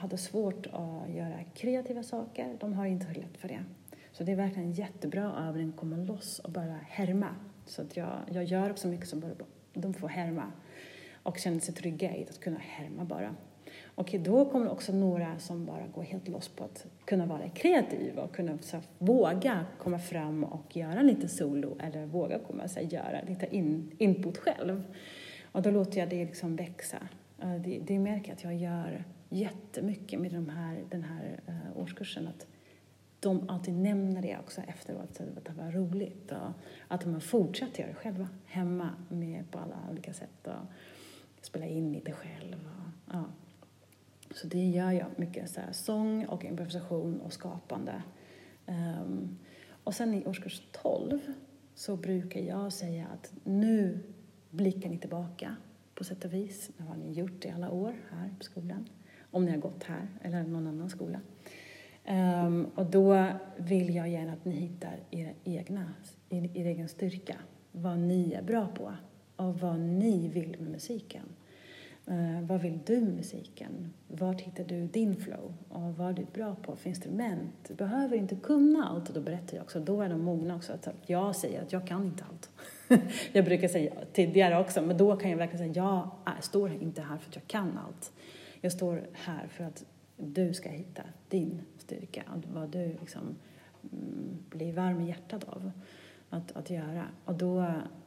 [0.00, 3.64] hade svårt att göra kreativa saker, de har inte lätt för det.
[4.12, 7.28] Så det är verkligen en jättebra övning att komma loss och bara härma.
[7.66, 9.32] Så att jag, jag gör också mycket som bara
[9.74, 10.52] de får härma
[11.22, 13.34] och känner sig trygga i att kunna härma bara.
[13.98, 18.22] Och då kommer också några som bara går helt loss på att kunna vara kreativa
[18.22, 23.22] och kunna så, våga komma fram och göra lite solo eller våga komma så, göra
[23.28, 24.82] lite in, input själv.
[25.52, 26.98] Och då låter jag det liksom växa.
[27.64, 32.28] Det, det märker jag att jag gör jättemycket med de här, den här uh, årskursen.
[32.28, 32.46] Att
[33.20, 36.32] de alltid nämner det också efteråt, så att det var roligt.
[36.32, 36.48] Och
[36.88, 40.46] att de har fortsatt göra det själva, hemma med på alla olika sätt.
[40.46, 42.54] Och spela in lite själv.
[42.54, 43.24] Och, ja.
[44.34, 48.02] Så det gör jag mycket, så här, sång och improvisation och skapande.
[48.66, 49.38] Um,
[49.84, 51.18] och sen i årskurs 12
[51.74, 53.98] så brukar jag säga att nu
[54.50, 55.56] blickar ni tillbaka
[55.94, 56.70] på sätt och vis.
[56.76, 58.88] Vad har ni gjort i alla år här på skolan.
[59.30, 61.20] Om ni har gått här eller någon annan skola.
[62.08, 65.94] Um, och då vill jag gärna att ni hittar er, egna,
[66.28, 67.36] er, er egen styrka.
[67.72, 68.92] Vad ni är bra på
[69.36, 71.24] och vad ni vill med musiken.
[72.10, 73.94] Uh, vad vill du med musiken?
[74.06, 75.54] Vart hittar du din flow?
[75.68, 77.54] Och vad är du bra på för instrument?
[77.68, 79.80] Du behöver inte kunna allt och då berättar jag också.
[79.80, 80.72] Då är de mogna också.
[80.72, 82.50] Att jag säger att jag kan inte allt.
[83.32, 85.84] jag brukar säga tidigare också, men då kan jag verkligen säga
[86.24, 88.12] jag står inte här för att jag kan allt.
[88.60, 89.84] Jag står här för att
[90.16, 92.22] du ska hitta din styrka,
[92.54, 93.36] vad du liksom
[93.92, 95.70] mm, blir varm i hjärtat av
[96.30, 97.04] att, att göra.
[97.24, 97.58] Och då,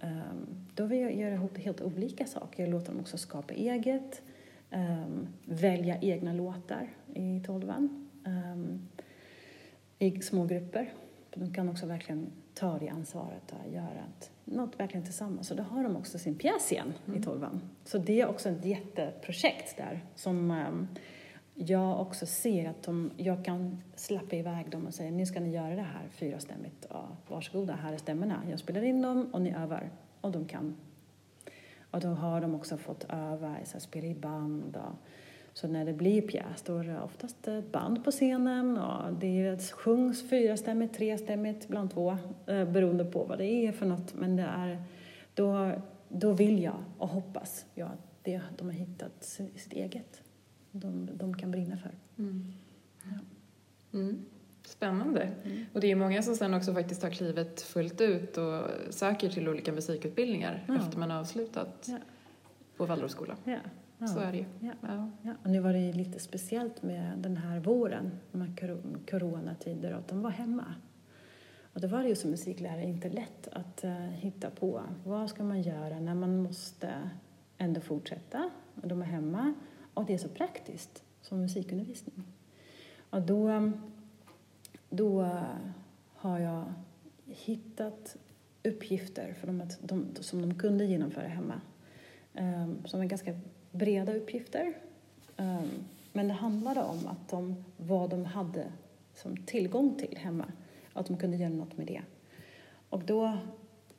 [0.02, 2.64] um, då vill jag göra helt olika saker.
[2.64, 4.22] Jag låter dem också skapa eget,
[4.72, 8.88] um, välja egna låtar i tolvan um,
[10.00, 10.94] i små grupper.
[11.34, 14.04] De kan också verkligen ta det ansvaret och göra
[14.46, 15.48] något verkligen tillsammans.
[15.48, 17.20] Så då har de också sin pjäs igen mm.
[17.20, 17.62] i tolvan.
[17.84, 20.52] Så det är också ett jätteprojekt där som
[21.66, 25.50] jag också ser att de, jag kan släppa iväg dem och säga nu ska ni
[25.50, 26.86] göra det här fyrastämmigt.
[26.90, 28.44] Ja, varsågoda, här är stämmorna.
[28.50, 29.90] Jag spelar in dem och ni övar.
[30.22, 30.78] Och de kan.
[31.92, 34.76] Och då har de också fått öva, så här, spela i band.
[34.76, 34.96] Och,
[35.54, 39.72] så när det blir pjäs då är det oftast ett band på scenen och det
[39.72, 44.14] sjungs fyrastämmigt, trestämmigt, bland två eh, beroende på vad det är för något.
[44.14, 44.84] Men det är,
[45.34, 45.72] då,
[46.10, 49.24] då vill jag och hoppas jag att det, de har hittat
[49.56, 50.22] sitt eget
[50.72, 51.92] de, de kan brinna för.
[52.18, 52.54] Mm.
[53.04, 53.20] Ja.
[54.00, 54.26] Mm.
[54.66, 55.32] Spännande.
[55.44, 55.66] Mm.
[55.74, 59.50] Och det är många som sen också faktiskt tar klivet fullt ut och söker till
[59.50, 60.76] olika musikutbildningar ja.
[60.76, 61.98] efter man har avslutat ja.
[62.78, 63.36] på Waldorfskola.
[63.44, 63.58] Ja.
[64.02, 64.08] Ja.
[64.08, 64.46] Så är det ju.
[64.60, 65.10] Ja.
[65.22, 65.34] Ja.
[65.44, 68.60] Och nu var det lite speciellt med den här våren med
[69.10, 70.76] coronatider att de var hemma.
[71.74, 75.44] Och då var det ju som musiklärare inte lätt att uh, hitta på vad ska
[75.44, 77.10] man göra när man måste
[77.58, 78.50] ändå fortsätta
[78.82, 79.54] och de är hemma
[79.94, 82.24] och det är så praktiskt som musikundervisning.
[83.10, 83.72] Och då,
[84.90, 85.58] då eh,
[86.16, 86.74] har jag
[87.26, 88.18] hittat
[88.64, 91.62] uppgifter för dem att de, som de kunde genomföra hemma.
[92.34, 93.40] Um, som är ganska
[93.72, 94.74] breda uppgifter.
[95.38, 95.70] Um,
[96.14, 98.72] men det handlade om att de, vad de hade
[99.16, 100.52] som tillgång till hemma.
[100.94, 102.02] Att de kunde göra något med det.
[102.90, 103.38] Och då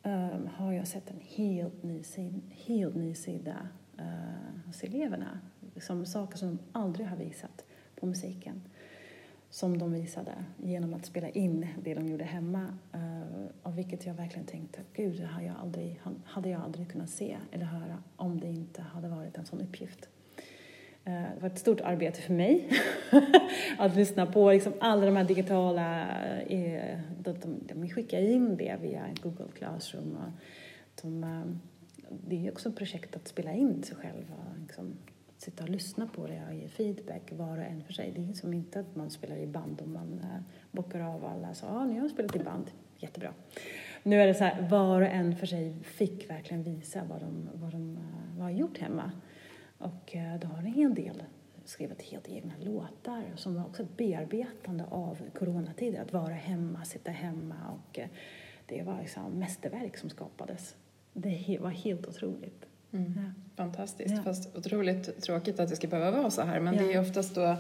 [0.03, 2.03] um, har jag sett en helt ny,
[2.51, 5.41] helt ny sida uh, hos eleverna
[5.75, 7.65] liksom saker som de aldrig har visat
[7.97, 8.63] på musiken
[9.53, 10.33] som de visade
[10.63, 12.79] genom att spela in det de gjorde hemma.
[12.95, 17.11] Uh, av vilket jag verkligen tänkte, gud, det hade jag, aldrig, hade jag aldrig kunnat
[17.11, 20.09] se eller höra om det inte hade varit en sån uppgift.
[21.07, 22.69] Uh, det var ett stort arbete för mig
[23.79, 26.07] att lyssna på liksom alla de här digitala...
[26.51, 30.17] Uh, de, de, de skickar in det via Google Classroom.
[30.17, 30.33] Och
[31.03, 31.61] de,
[32.27, 34.95] det är också ett projekt att spela in sig själv och liksom
[35.43, 38.13] sitta och lyssna på det och ge feedback var och en för sig.
[38.17, 41.55] Det är som inte att man spelar i band och man eh, bockar av alla.
[41.55, 43.35] Så, ja, ah, nu har spelat i band, jättebra.
[44.03, 47.49] Nu är det så här, var och en för sig fick verkligen visa vad de,
[47.55, 47.99] vad de
[48.41, 49.13] uh, gjort hemma.
[49.79, 51.23] Och eh, då har en hel del
[51.65, 56.03] skrivit helt egna låtar som var också ett bearbetande av coronatiden.
[56.03, 58.01] Att vara hemma, sitta hemma och
[58.67, 60.77] det var liksom mästerverk som skapades.
[61.13, 62.67] Det var helt otroligt.
[62.93, 63.13] Mm.
[63.17, 63.23] Ja.
[63.57, 64.23] Fantastiskt, ja.
[64.23, 66.61] fast otroligt tråkigt att det ska behöva vara så här.
[66.61, 66.83] Men ja.
[66.83, 67.57] det är oftast då,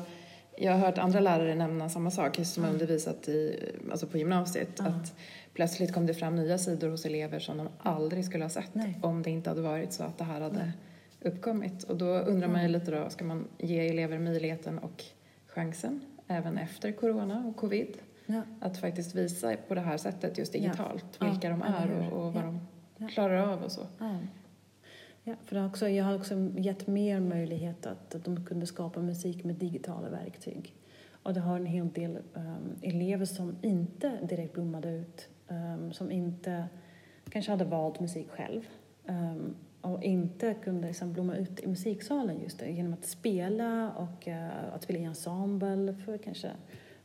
[0.56, 4.80] jag har hört andra lärare nämna samma sak, som har undervisat i, alltså på gymnasiet,
[4.80, 5.14] att
[5.54, 8.98] plötsligt kom det fram nya sidor hos elever som de aldrig skulle ha sett Nej.
[9.02, 10.72] om det inte hade varit så att det här hade Nej.
[11.32, 11.82] uppkommit.
[11.82, 15.04] Och då undrar man ju lite då, ska man ge elever möjligheten och
[15.46, 17.98] chansen även efter corona och covid?
[18.60, 22.44] Att faktiskt visa på det här sättet just digitalt vilka de är och, och vad
[22.44, 23.86] de klarar av och så.
[25.24, 29.44] Ja, för också, jag har också gett mer möjlighet att, att de kunde skapa musik
[29.44, 30.74] med digitala verktyg.
[31.22, 36.10] Och det har en hel del um, elever som inte direkt blommade ut, um, som
[36.10, 36.68] inte
[37.30, 38.68] kanske hade valt musik själv
[39.06, 44.28] um, och inte kunde liksom blomma ut i musiksalen just det, genom att spela och
[44.28, 46.50] uh, att spela i ensemble för kanske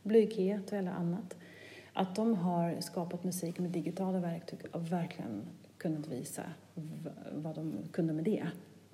[0.02, 1.36] blyghet eller annat.
[1.92, 5.42] Att de har skapat musik med digitala verktyg och verkligen
[5.78, 6.42] kunnat visa
[7.32, 8.46] vad de kunde med det.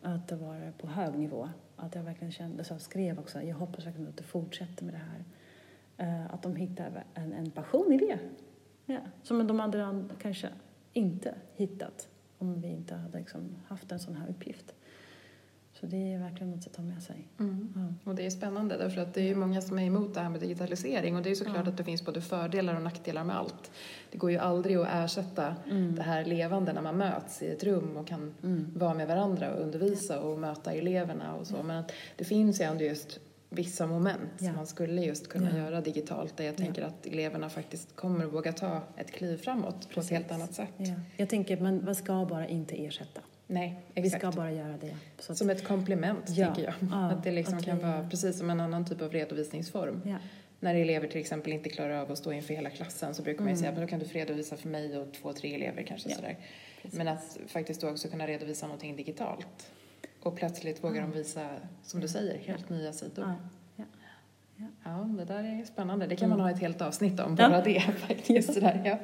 [0.03, 1.49] Att det var på hög nivå.
[1.77, 4.95] Att jag verkligen kände, så jag skrev också, jag hoppas verkligen att du fortsätter med
[4.95, 5.25] det här.
[5.97, 8.19] Eh, att de hittar en, en passion i det.
[8.87, 9.01] Ja.
[9.23, 10.49] Som de andra kanske
[10.93, 14.75] inte hittat om vi inte hade liksom haft en sån här uppgift.
[15.85, 17.29] Så det är verkligen något att ta med sig.
[17.41, 17.73] Mm.
[17.77, 18.11] Ja.
[18.11, 20.41] Och det är spännande därför att det är många som är emot det här med
[20.41, 21.71] digitalisering och det är såklart ja.
[21.71, 23.71] att det finns både fördelar och nackdelar med allt.
[24.11, 25.95] Det går ju aldrig att ersätta mm.
[25.97, 28.73] det här levande när man möts i ett rum och kan mm.
[28.75, 31.63] vara med varandra och undervisa och möta eleverna och så.
[31.63, 34.47] Men att det finns ju ändå just vissa moment ja.
[34.47, 35.57] som man skulle just kunna ja.
[35.57, 36.89] göra digitalt där jag tänker ja.
[36.89, 39.95] att eleverna faktiskt kommer våga ta ett kliv framåt Precis.
[39.95, 40.75] på ett helt annat sätt.
[41.17, 43.21] Jag tänker, man, man ska bara inte ersätta.
[43.47, 44.15] Nej, exakt.
[44.15, 44.97] Vi ska bara göra det.
[45.29, 46.75] Att, som ett komplement, ja, tänker jag.
[46.91, 50.03] Ja, att det liksom att kan vara precis som en annan typ av redovisningsform.
[50.05, 50.17] Ja.
[50.61, 53.49] När elever till exempel inte klarar av att stå inför hela klassen så brukar man
[53.49, 53.61] ju mm.
[53.61, 56.17] säga att då kan du få redovisa för mig och två, tre elever kanske ja,
[56.17, 56.37] sådär.
[56.83, 56.99] Precis.
[56.99, 59.71] Men att faktiskt då också kunna redovisa någonting digitalt.
[60.23, 61.49] Och plötsligt vågar de visa,
[61.83, 63.25] som du säger, helt nya sidor.
[63.77, 63.85] Ja.
[64.85, 64.91] Ja.
[65.19, 66.07] det där är spännande.
[66.07, 66.51] Det kan man mm.
[66.51, 68.55] ha ett helt avsnitt om, bara det faktiskt.
[68.55, 68.99] Sådär, ja.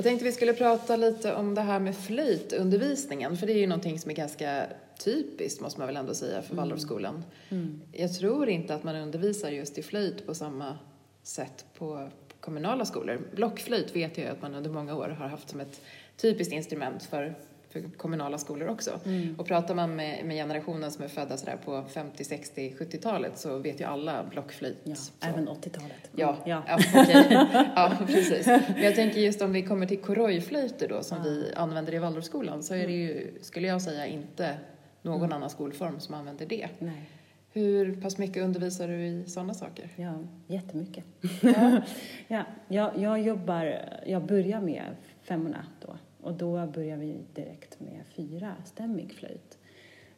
[0.00, 3.66] Jag tänkte vi skulle prata lite om det här med flöjtundervisningen, för det är ju
[3.66, 4.66] någonting som är ganska
[4.98, 7.24] typiskt, måste man väl ändå säga, för Waldorfskolan.
[7.48, 7.80] Mm.
[7.92, 10.78] Jag tror inte att man undervisar just i flöjt på samma
[11.22, 12.08] sätt på
[12.40, 13.20] kommunala skolor.
[13.34, 15.80] Blockflöjt vet jag att man under många år har haft som ett
[16.16, 17.34] typiskt instrument för
[17.70, 19.00] för kommunala skolor också.
[19.04, 19.34] Mm.
[19.38, 23.58] Och pratar man med, med generationen som är födda sådär på 50, 60, 70-talet så
[23.58, 24.80] vet ju alla blockflöjt.
[24.84, 26.10] Ja, även 80-talet.
[26.16, 26.62] Ja, ja.
[26.66, 27.24] Ja, okay.
[27.74, 28.46] ja, precis.
[28.46, 31.24] Men jag tänker just om vi kommer till korojflöjter då som ja.
[31.24, 34.58] vi använder i Waldorfskolan så är det ju, skulle jag säga, inte
[35.02, 35.32] någon mm.
[35.32, 36.68] annan skolform som använder det.
[36.78, 37.10] Nej.
[37.52, 39.88] Hur pass mycket undervisar du i sådana saker?
[39.96, 40.14] Ja,
[40.46, 41.04] jättemycket.
[41.40, 41.80] Ja.
[42.28, 48.06] ja, jag, jag jobbar, jag börjar med femmorna då och då börjar vi direkt med
[48.06, 49.58] fyrastämmig flöjt.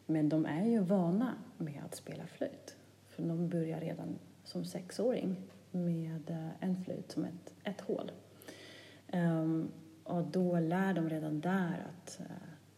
[0.05, 2.75] Men de är ju vana med att spela flöjt.
[3.07, 5.35] För de börjar redan som sexåring
[5.71, 8.11] med eh, en flöjt som ett, ett hål.
[9.13, 9.71] Um,
[10.03, 12.25] och då lär de redan där att uh,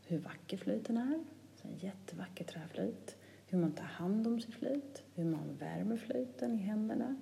[0.05, 1.23] hur vacker flöjten är,
[1.61, 3.17] en jättevacker träflöjt,
[3.47, 7.15] hur man tar hand om sin flöjt, hur man värmer flöjten i händerna,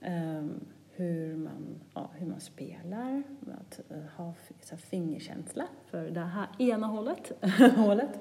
[0.00, 0.60] um,
[1.02, 3.22] hur man, ja, hur man spelar,
[3.60, 7.32] att eh, ha så fingerkänsla för det här ena hålet,
[7.76, 8.14] hålet.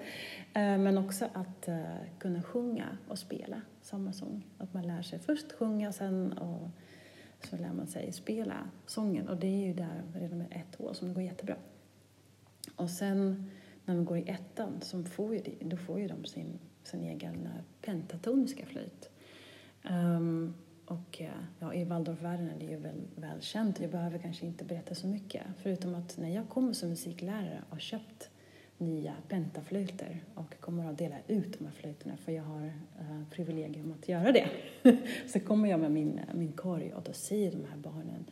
[0.53, 4.47] Eh, men också att eh, kunna sjunga och spela samma sång.
[4.57, 6.69] Att man lär sig först sjunga sen och
[7.49, 10.93] så lär man sig spela sången och det är ju där redan med ett år
[10.93, 11.55] som det går jättebra.
[12.75, 13.51] Och sen
[13.85, 17.03] när de går i ettan så får ju de, då får ju de sin, sin
[17.03, 17.49] egen
[17.81, 19.09] pentatoniska flöjt.
[19.89, 20.53] Um,
[20.91, 21.29] och eh,
[21.59, 23.79] ja, i Waldorfvärlden är det ju väl, välkänt.
[23.79, 25.43] Jag behöver kanske inte berätta så mycket.
[25.57, 28.29] Förutom att när jag kommer som musiklärare och har köpt
[28.77, 33.91] nya pentaflöjter och kommer att dela ut de här flöjterna för jag har uh, privilegium
[33.99, 34.49] att göra det.
[35.27, 38.25] så kommer jag med min, eh, min korg och då säger de här barnen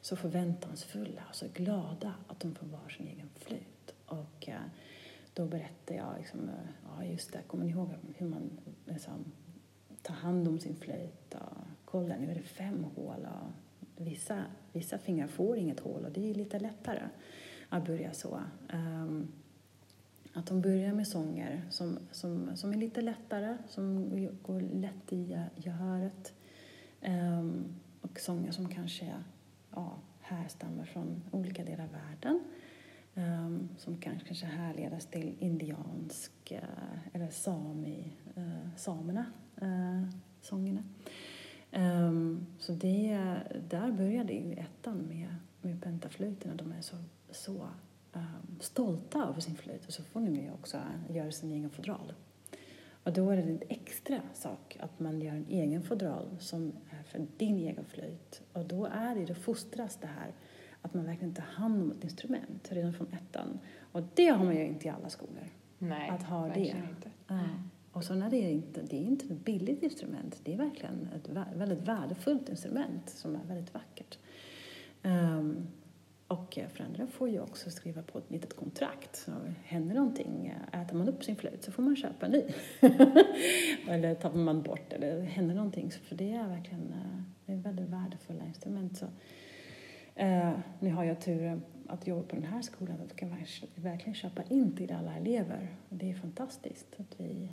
[0.00, 3.94] så förväntansfulla och så glada att de får var sin egen flöjt.
[4.06, 4.54] Och uh,
[5.34, 6.50] då berättar jag liksom,
[6.84, 8.50] ja just det, kommer ni ihåg hur man
[8.84, 9.24] liksom,
[10.02, 13.28] tar hand om sin flöjt och kolla nu är det fem hål
[13.96, 17.02] och vissa, vissa fingrar får inget hål och det är lite lättare
[17.68, 18.40] att börja så.
[18.72, 19.28] Um,
[20.32, 24.10] att de börjar med sånger som, som, som är lite lättare, som
[24.42, 26.34] går lätt i gehöret.
[27.06, 27.64] Um,
[28.00, 29.14] och sånger som kanske
[29.74, 32.40] ja, härstammar från olika delar av världen.
[33.14, 39.26] Um, som kanske, kanske härledas till indiansk uh, eller sami, uh, samerna,
[39.62, 40.08] uh,
[40.40, 40.82] sångerna.
[41.78, 43.18] Um, så det,
[43.68, 46.54] där började ju ettan med, med pentaflöjterna.
[46.54, 46.96] De är så,
[47.30, 47.68] så
[48.12, 50.78] um, stolta över sin flöjt och så får de ju också
[51.10, 52.12] göra sin egen fodral.
[53.06, 57.02] Och då är det en extra sak att man gör en egen fodral som är
[57.02, 58.42] för din egen flöjt.
[58.52, 60.32] Och då är det, då fostras det här
[60.82, 63.58] att man verkligen tar hand om ett instrument redan från ettan.
[63.92, 65.48] Och det har man ju inte i alla skolor.
[65.78, 66.60] Nej, att ha det.
[66.60, 67.10] inte.
[67.26, 67.40] Ja.
[67.96, 71.08] Och så när det är inte, det är inte ett billigt instrument, det är verkligen
[71.16, 74.18] ett väldigt värdefullt instrument som är väldigt vackert.
[75.02, 75.66] Um,
[76.28, 79.16] och föräldrarna får ju också skriva på ett litet kontrakt.
[79.16, 79.32] Så
[79.64, 82.44] händer någonting, äter man upp sin flöjt så får man köpa en ny.
[83.88, 85.90] eller tappar man bort eller händer någonting.
[85.90, 86.94] För det är verkligen,
[87.46, 87.90] eh, väldigt
[88.96, 89.06] Så,
[90.14, 93.36] eh, nu har jag turen att jobba på den här skolan att kan
[93.74, 95.76] verkligen köpa in till alla elever.
[95.88, 97.50] Det är fantastiskt att vi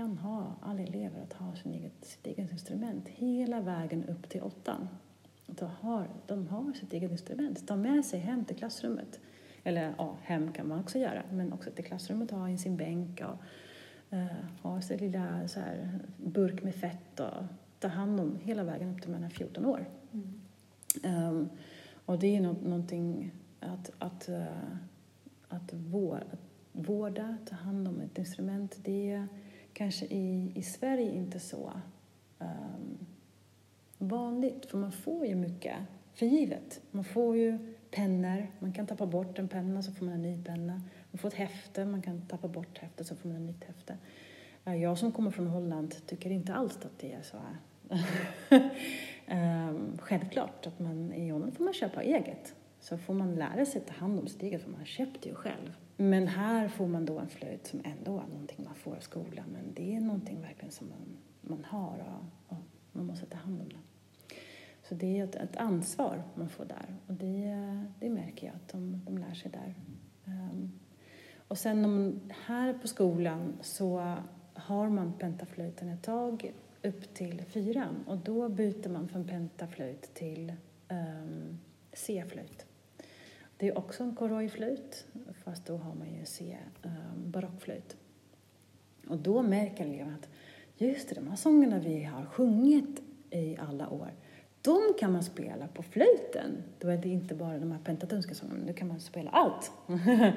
[0.00, 4.42] kan ha alla elever att ha sin eget, sitt eget instrument hela vägen upp till
[4.42, 4.88] åttan.
[5.46, 9.20] De har, de har sitt eget instrument, ta med sig hem till klassrummet.
[9.64, 13.20] Eller ja, hem kan man också göra, men också till klassrummet ha i sin bänk
[13.20, 13.36] och
[14.16, 14.26] uh,
[14.62, 17.44] ha sin lilla så här, burk med fett och
[17.78, 19.88] ta hand om hela vägen upp till man är 14 år.
[20.12, 21.28] Mm.
[21.28, 21.50] Um,
[22.06, 23.30] och det är no någonting
[23.60, 24.44] att, att, uh,
[25.48, 26.40] att, vårda, att
[26.72, 29.28] vårda, ta hand om ett instrument, det är
[29.80, 31.72] kanske i, i Sverige inte så
[32.38, 33.06] um,
[33.98, 35.76] vanligt, för man får ju mycket
[36.14, 36.80] för givet.
[36.90, 40.44] Man får ju pennor, man kan tappa bort en penna så får man en ny
[40.44, 40.82] penna.
[41.10, 43.96] Man får ett häfte, man kan tappa bort häftet så får man ett nytt häfte.
[44.64, 47.56] Eh, jag som kommer från Holland tycker inte alls att det är så här.
[49.70, 52.54] um, självklart att man i Holland får man köpa eget.
[52.80, 55.76] Så får man lära sig ta hand om sitt eget, för man köpte ju själv.
[55.96, 59.44] Men här får man då en flöjt som ändå är någonting man får av skolan,
[59.52, 63.60] men det är någonting verkligen som man, man har och, och man måste ta hand
[63.60, 63.78] om det.
[64.82, 67.56] Så det är ett, ett, ansvar man får där och det,
[68.00, 69.74] det märker jag att de, de lär sig där.
[70.24, 70.80] Um,
[71.48, 74.16] och sen om, här på skolan så
[74.54, 76.52] har man pentaflöjten ett tag
[76.82, 80.52] upp till fyran och då byter man från pentaflöjt till
[80.88, 81.58] um,
[81.92, 82.66] C-flöjt.
[83.60, 85.06] Det är också en korojflöjt,
[85.44, 87.96] fast då har man ju C, eh, barockflöjt.
[89.08, 90.28] Och då märker eleverna att
[90.76, 94.12] just det, de här sångerna vi har sjungit i alla år,
[94.62, 96.62] de kan man spela på flöjten.
[96.78, 99.72] Då är det inte bara de här pentatonska sångerna, nu kan man spela allt.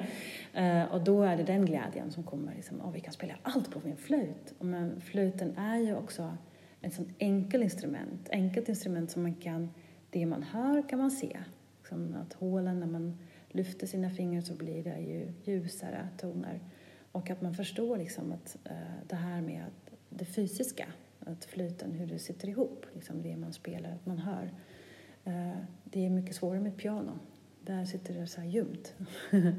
[0.54, 3.70] Eh, och då är det den glädjen som kommer, liksom, oh, vi kan spela allt
[3.70, 4.54] på min flöjt.
[4.58, 6.36] Och men flöjten är ju också
[6.80, 9.70] ett sånt enkelt instrument, enkelt instrument som man kan,
[10.10, 11.38] det man hör kan man se.
[11.84, 13.18] Liksom att hålen, när man
[13.48, 16.60] lyfter sina fingrar så blir det ju ljusare toner.
[17.12, 20.86] Och att man förstår liksom att eh, det här med att det fysiska,
[21.20, 24.52] att flöjten, hur det sitter ihop, liksom det man spelar, att man hör.
[25.24, 27.18] Eh, det är mycket svårare med piano.
[27.60, 28.94] Där sitter det så här ljumt.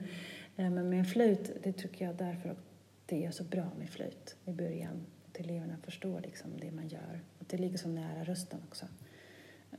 [0.58, 2.64] Eh, men med en flöjt, det tycker jag därför att
[3.06, 5.06] det är så bra med flöjt i början.
[5.30, 7.22] Att eleverna förstår liksom det man gör.
[7.40, 8.86] Att det ligger så nära rösten också.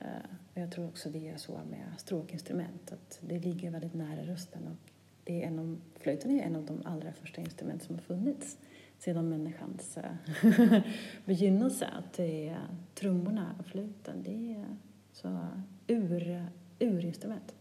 [0.02, 0.08] Uh,
[0.54, 4.66] jag tror också det är så med stråkinstrument, att det ligger väldigt nära rösten.
[4.66, 4.92] Och
[5.24, 8.58] det är en av, flöjten är en av de allra första instrument som har funnits
[8.98, 10.80] sedan människans eh,
[11.24, 11.86] begynnelse.
[11.86, 12.60] Att det är
[12.94, 14.76] trummorna och flöjten, det är
[15.12, 15.46] så
[15.86, 16.46] ur,
[16.78, 17.54] urinstrument.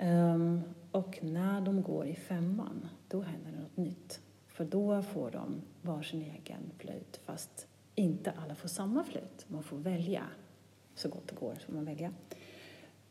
[0.00, 4.20] Um, och när de går i femman, då händer det något nytt.
[4.48, 9.44] För då får de varsin egen flöjt, fast inte alla får samma flöjt.
[9.48, 10.22] Man får välja
[10.94, 12.12] så gott det går, så får man välja.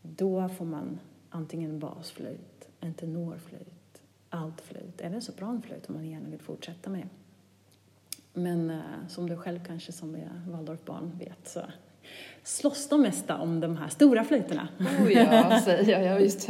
[0.01, 6.41] Då får man antingen basflöjt, en tenorflöjt, altflöjt eller en sopranflöjt om man gärna vill
[6.41, 7.09] fortsätta med det.
[8.33, 11.61] Men eh, som du själv kanske som är Waldorfbarn vet så
[12.43, 14.67] slåss de mesta om de här stora flöjterna.
[14.79, 16.03] Oh ja, säger jag.
[16.03, 16.49] Jag har just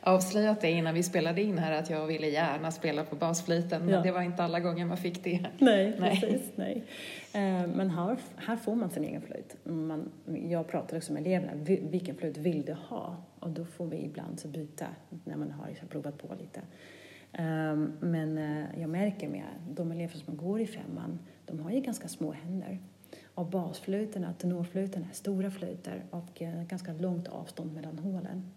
[0.00, 3.94] avslöjat det innan vi spelade in här att jag ville gärna spela på basflöjten, men
[3.94, 4.00] ja.
[4.00, 5.46] det var inte alla gånger man fick det.
[5.58, 6.20] Nej, nej.
[6.20, 6.52] precis.
[6.56, 6.84] Nej.
[7.32, 9.56] Eh, men här, här får man sin egen flöjt.
[9.64, 10.10] Man,
[10.50, 11.52] jag pratar också med eleverna,
[11.90, 13.16] vilken flöjt vill du ha?
[13.40, 14.86] Och då får vi ibland så byta
[15.24, 16.60] när man har liksom provat på lite.
[17.32, 21.80] Ehm, men eh, jag märker med de elever som går i femman, de har ju
[21.80, 22.78] ganska små händer.
[23.40, 28.50] Och basflöjterna, tenorflöjterna är stora flöjter och eh, ganska långt avstånd mellan hålen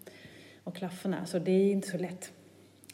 [0.64, 2.32] och klaffarna, så det är inte så lätt.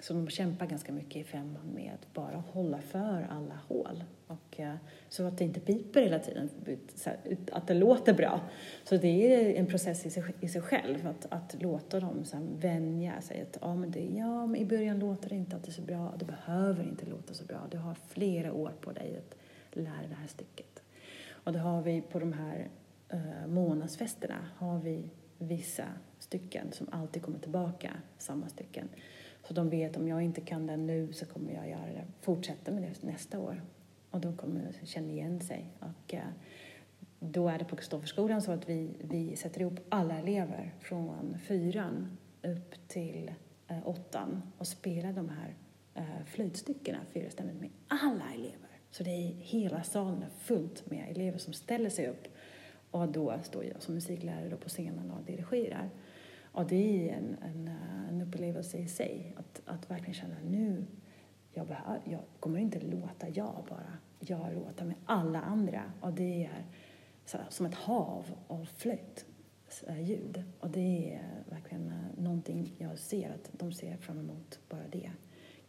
[0.00, 4.04] Så de kämpar ganska mycket i femman med att bara hålla för alla hål.
[4.26, 4.74] Och, eh,
[5.08, 6.50] så att det inte piper hela tiden,
[7.52, 8.40] att det låter bra.
[8.84, 12.36] Så det är en process i sig, i sig själv, att, att låta dem så
[12.60, 13.42] vänja sig.
[13.42, 16.24] Att, ja, men det, ja, men i början låter det inte alltid så bra, det
[16.24, 17.66] behöver inte låta så bra.
[17.70, 19.36] Du har flera år på dig att
[19.76, 20.79] lära det här stycket.
[21.44, 22.68] Och det har vi på de här
[23.08, 25.84] eh, månadsfesterna har vi vissa
[26.18, 28.88] stycken som alltid kommer tillbaka, samma stycken.
[29.42, 32.72] Så de vet om jag inte kan den nu så kommer jag göra det, fortsätta
[32.72, 33.62] med det nästa år.
[34.10, 35.66] Och de kommer känna igen sig.
[35.80, 36.28] Och eh,
[37.20, 42.18] då är det på Kristofferskolan så att vi, vi sätter ihop alla elever från fyran
[42.42, 43.32] upp till
[43.68, 45.54] eh, åttan och spelar de här
[45.94, 48.69] eh, flöjtstyckena fyrastämmigt med alla elever.
[48.90, 52.28] Så det är hela salen fullt med elever som ställer sig upp
[52.90, 55.90] och då står jag som musiklärare på scenen och dirigerar.
[56.52, 57.70] Och det är en, en,
[58.08, 60.84] en upplevelse i sig, att, att verkligen känna nu,
[61.52, 65.92] jag, behör, jag kommer inte låta jag bara, jag låter med alla andra.
[66.00, 66.64] Och det är
[67.24, 69.24] så, som ett hav av flöjt.
[69.86, 70.42] Eh, ljud.
[70.60, 75.10] Och det är verkligen eh, någonting jag ser att de ser fram emot, bara det.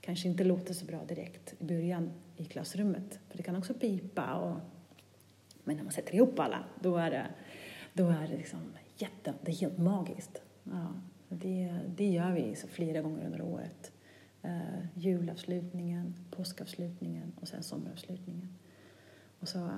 [0.01, 2.11] Kanske inte låter så bra direkt i början
[2.41, 4.33] i klassrummet, för det kan också pipa.
[4.33, 4.59] Och,
[5.63, 7.27] men när man sätter ihop alla, då är det,
[7.93, 8.59] då är det liksom
[8.97, 10.41] jätte, det är helt magiskt.
[10.63, 10.93] Ja,
[11.29, 13.91] det, det gör vi så flera gånger under året.
[14.45, 18.57] Uh, julavslutningen, påskavslutningen och sen sommaravslutningen.
[19.39, 19.69] Och så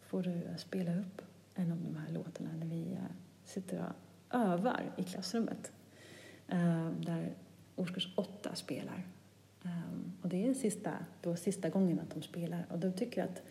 [0.00, 1.22] får du spela upp
[1.54, 2.98] en av de här låtarna när vi uh,
[3.44, 5.72] sitter och övar i klassrummet.
[6.52, 7.34] Uh, där
[7.76, 9.06] årskurs åtta spelar.
[9.66, 10.90] Um, och det är sista,
[11.22, 12.66] då sista gången att de spelar.
[12.70, 13.42] Och de tycker att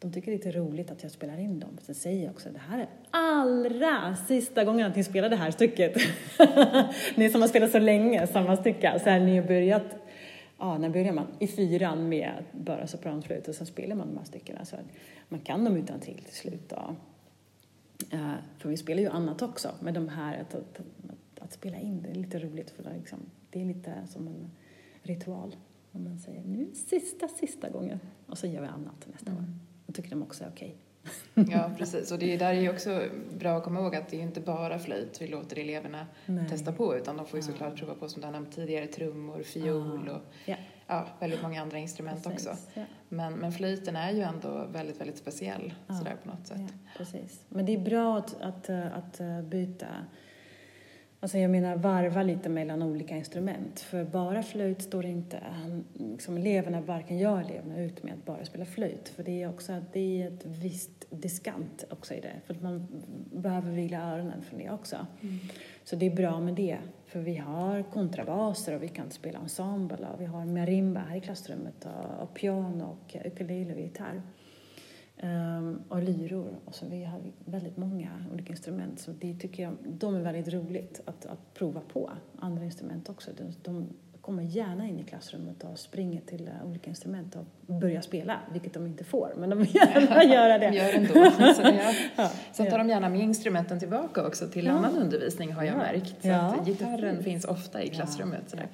[0.00, 1.78] de tycker det är lite roligt att jag spelar in dem.
[1.82, 5.50] Sen säger jag också det här är allra sista gången att ni spelar det här
[5.50, 5.96] stycket.
[7.16, 9.00] ni som har spelat så länge samma stycke.
[9.04, 9.96] Så här, ni har börjat,
[10.58, 11.26] ja när börjar man?
[11.38, 14.64] I fyran med bara sopranflöjt och sen spelar man de här styckena.
[14.64, 14.76] Så
[15.28, 16.68] man kan dem utan till till slut.
[16.68, 16.96] Då.
[18.12, 21.76] Uh, för vi spelar ju annat också, men de här att, att, att, att spela
[21.76, 23.18] in det är lite roligt för det, liksom,
[23.50, 24.50] det är lite som en
[25.02, 25.56] ritual.
[25.92, 29.42] Om man säger nu sista, sista gången och så gör vi annat nästa mm.
[29.42, 29.48] år.
[29.86, 30.76] Då tycker de också är okej.
[31.36, 31.44] Okay.
[31.54, 32.12] ja, precis.
[32.12, 33.02] Och det är där är också
[33.38, 36.48] bra att komma ihåg att det är inte bara flöjt vi låter eleverna Nej.
[36.48, 39.42] testa på utan de får ju såklart prova på som du har nämnt tidigare trummor,
[39.42, 40.56] fiol och ja.
[40.86, 41.06] ja.
[41.20, 42.46] väldigt många andra instrument precis.
[42.46, 42.62] också.
[42.74, 42.84] Ja.
[43.08, 45.94] Men, men flöjten är ju ändå väldigt, väldigt speciell ja.
[45.94, 46.72] sådär på något sätt.
[46.96, 47.44] precis.
[47.48, 49.86] Men det är bra att, att, att byta
[51.20, 53.80] Alltså jag menar varva lite mellan olika instrument.
[53.80, 55.42] För bara flöjt står inte
[55.94, 59.08] liksom eleverna, varken jag eller eleverna, ut med att bara spela flöjt.
[59.08, 62.32] För det är också det är ett visst diskant också i det.
[62.46, 62.86] För att man
[63.32, 65.06] behöver vila öronen från det också.
[65.20, 65.38] Mm.
[65.84, 66.78] Så det är bra med det.
[67.06, 71.20] För vi har kontrabaser och vi kan spela ensemble och vi har marimba här i
[71.20, 74.22] klassrummet och, och piano och ukulele och gitarr.
[75.22, 76.58] Um, och lyror.
[76.64, 79.00] Och så vi har väldigt många olika instrument.
[79.00, 82.10] Så det tycker jag, de är väldigt roligt att, att prova på.
[82.38, 83.30] Andra instrument också.
[83.38, 83.86] De, de
[84.28, 88.74] kommer gärna in i klassrummet och springer till uh, olika instrument och börjar spela, vilket
[88.74, 90.74] de inte får, men de vill gärna göra det.
[90.74, 91.30] Gör ändå.
[91.54, 92.30] Så, det, ja.
[92.52, 94.72] Sen tar de gärna med instrumenten tillbaka också till ja.
[94.72, 95.78] annan undervisning har jag ja.
[95.78, 96.22] märkt.
[96.22, 98.50] Så att gitarren finns ofta i klassrummet.
[98.50, 98.68] Sådär.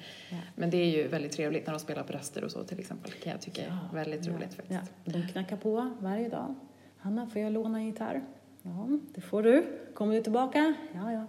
[0.55, 3.11] Men det är ju väldigt trevligt när de spelar på raster och så till exempel,
[3.11, 4.91] kan jag tycka är väldigt roligt faktiskt.
[5.05, 6.55] De knackar på varje dag.
[6.97, 8.21] Hanna, får jag låna en gitarr?
[8.61, 9.65] Ja, det får du.
[9.93, 10.73] Kommer du tillbaka?
[10.93, 11.27] Ja, ja.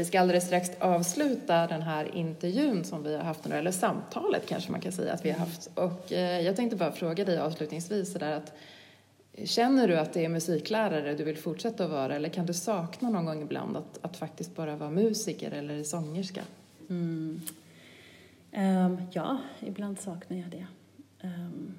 [0.00, 4.46] Vi ska alldeles strax avsluta den här intervjun som vi har haft nu, eller samtalet
[4.46, 5.70] kanske man kan säga att vi har haft.
[5.74, 8.52] Och eh, jag tänkte bara fråga dig avslutningsvis sådär att
[9.44, 13.10] Känner du att det är musiklärare du vill fortsätta att vara eller kan du sakna
[13.10, 16.42] någon gång ibland att, att faktiskt bara vara musiker eller sångerska?
[16.90, 17.40] Mm.
[18.56, 20.66] Um, ja, ibland saknar jag det.
[21.22, 21.74] Um,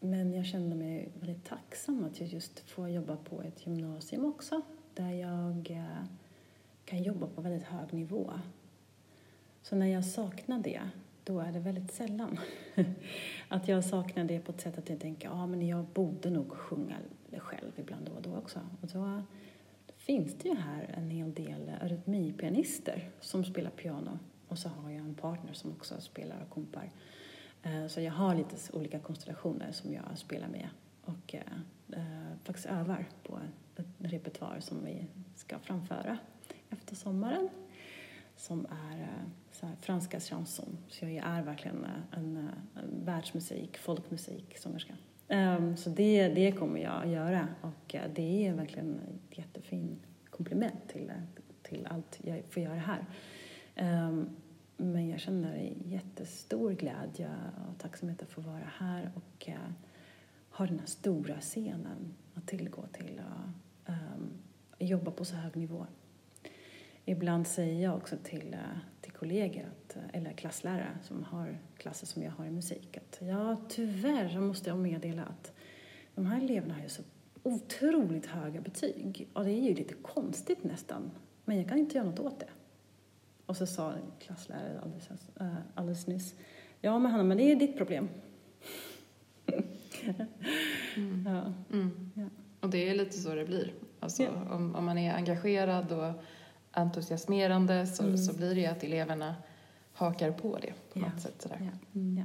[0.00, 4.60] men jag känner mig väldigt tacksam att jag just får jobba på ett gymnasium också
[4.94, 6.06] där jag uh,
[6.96, 8.32] kan jobba på väldigt hög nivå.
[9.62, 10.80] Så när jag saknar det,
[11.24, 12.38] då är det väldigt sällan.
[13.48, 16.30] att jag saknar det på ett sätt att jag tänker, ja ah, men jag borde
[16.30, 16.96] nog sjunga
[17.38, 18.60] själv ibland då och då också.
[18.80, 19.22] Och då
[19.96, 24.18] finns det ju här en hel del arytmipianister som spelar piano.
[24.48, 26.92] Och så har jag en partner som också spelar och kompar.
[27.62, 30.68] Eh, så jag har lite olika konstellationer som jag spelar med
[31.04, 33.40] och eh, eh, faktiskt övar på
[33.76, 36.18] ett repertoar som vi ska framföra
[36.70, 37.48] efter sommaren
[38.36, 40.78] som är eh, så här, franska chanson.
[40.88, 44.94] Så jag är verkligen eh, en, eh, en världsmusik, folkmusik, sångerska.
[45.28, 49.96] Um, så det, det kommer jag att göra och det är verkligen ett jättefin
[50.30, 51.12] komplement till,
[51.62, 53.06] till allt jag får göra här.
[54.08, 54.28] Um,
[54.76, 57.30] men jag känner jättestor glädje
[57.68, 59.54] och tacksamhet att få vara här och uh,
[60.50, 64.30] ha den här stora scenen att tillgå till och um,
[64.78, 65.86] jobba på så hög nivå.
[67.08, 72.06] Ibland säger jag också till, uh, till kollegor, att, uh, eller klasslärare som har klasser
[72.06, 75.52] som jag har i musik, att ja, tyvärr så måste jag meddela att
[76.14, 77.02] de här eleverna har ju så
[77.42, 81.10] otroligt höga betyg och det är ju lite konstigt nästan,
[81.44, 82.48] men jag kan inte göra något åt det.
[83.46, 86.34] Och så sa klassläraren alldeles, uh, alldeles nyss,
[86.80, 88.08] ja men Hanna, men det är ditt problem.
[89.46, 91.26] mm.
[91.26, 91.52] Ja.
[91.72, 92.10] Mm.
[92.14, 92.24] Ja.
[92.60, 93.72] Och det är lite så det blir.
[94.00, 94.54] Alltså, ja.
[94.54, 96.22] om, om man är engagerad och
[96.76, 98.18] entusiasmerande så, mm.
[98.18, 99.34] så blir det ju att eleverna
[99.92, 101.42] hakar på det på något sätt.
[101.42, 101.70] Sådär.
[101.94, 102.24] Mm.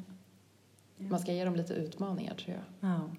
[0.98, 3.16] Man ska ge dem lite utmaningar tror jag.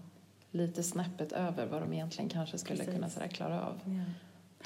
[0.50, 2.94] Lite snäppet över vad de egentligen kanske skulle Precis.
[2.94, 3.80] kunna sådär, klara av.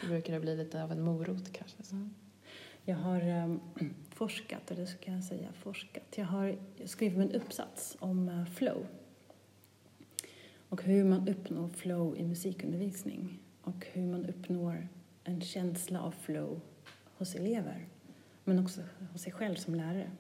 [0.01, 1.83] Då brukar det bli lite av en morot kanske.
[1.83, 2.09] Så.
[2.85, 3.61] Jag har um,
[4.11, 6.15] forskat, eller så kan jag säga forskat.
[6.17, 8.87] Jag har skrivit en uppsats om uh, flow
[10.69, 14.89] och hur man uppnår flow i musikundervisning och hur man uppnår
[15.27, 16.61] en känsla av flow
[17.19, 17.87] hos elever
[18.45, 18.81] men också
[19.13, 20.11] hos sig själv som lärare.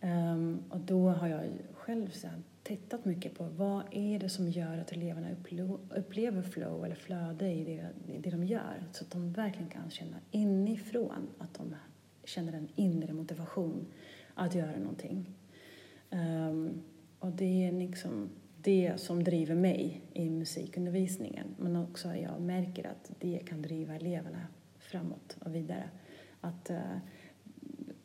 [0.00, 4.78] Um, och då har jag själv sen tittat mycket på vad är det som gör
[4.78, 5.28] att eleverna
[5.90, 9.90] upplever flow eller flöde i det, i det de gör så att de verkligen kan
[9.90, 11.74] känna inifrån att de
[12.24, 13.86] känner en inre motivation
[14.34, 15.26] att göra någonting.
[16.10, 16.82] Um,
[17.18, 18.30] och det är liksom
[18.62, 24.46] det som driver mig i musikundervisningen men också jag märker att det kan driva eleverna
[24.78, 25.90] framåt och vidare.
[26.40, 26.98] Att uh,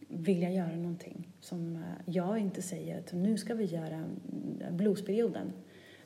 [0.07, 5.51] vilja göra någonting som uh, jag inte säger att nu ska vi göra mm, bluesperioden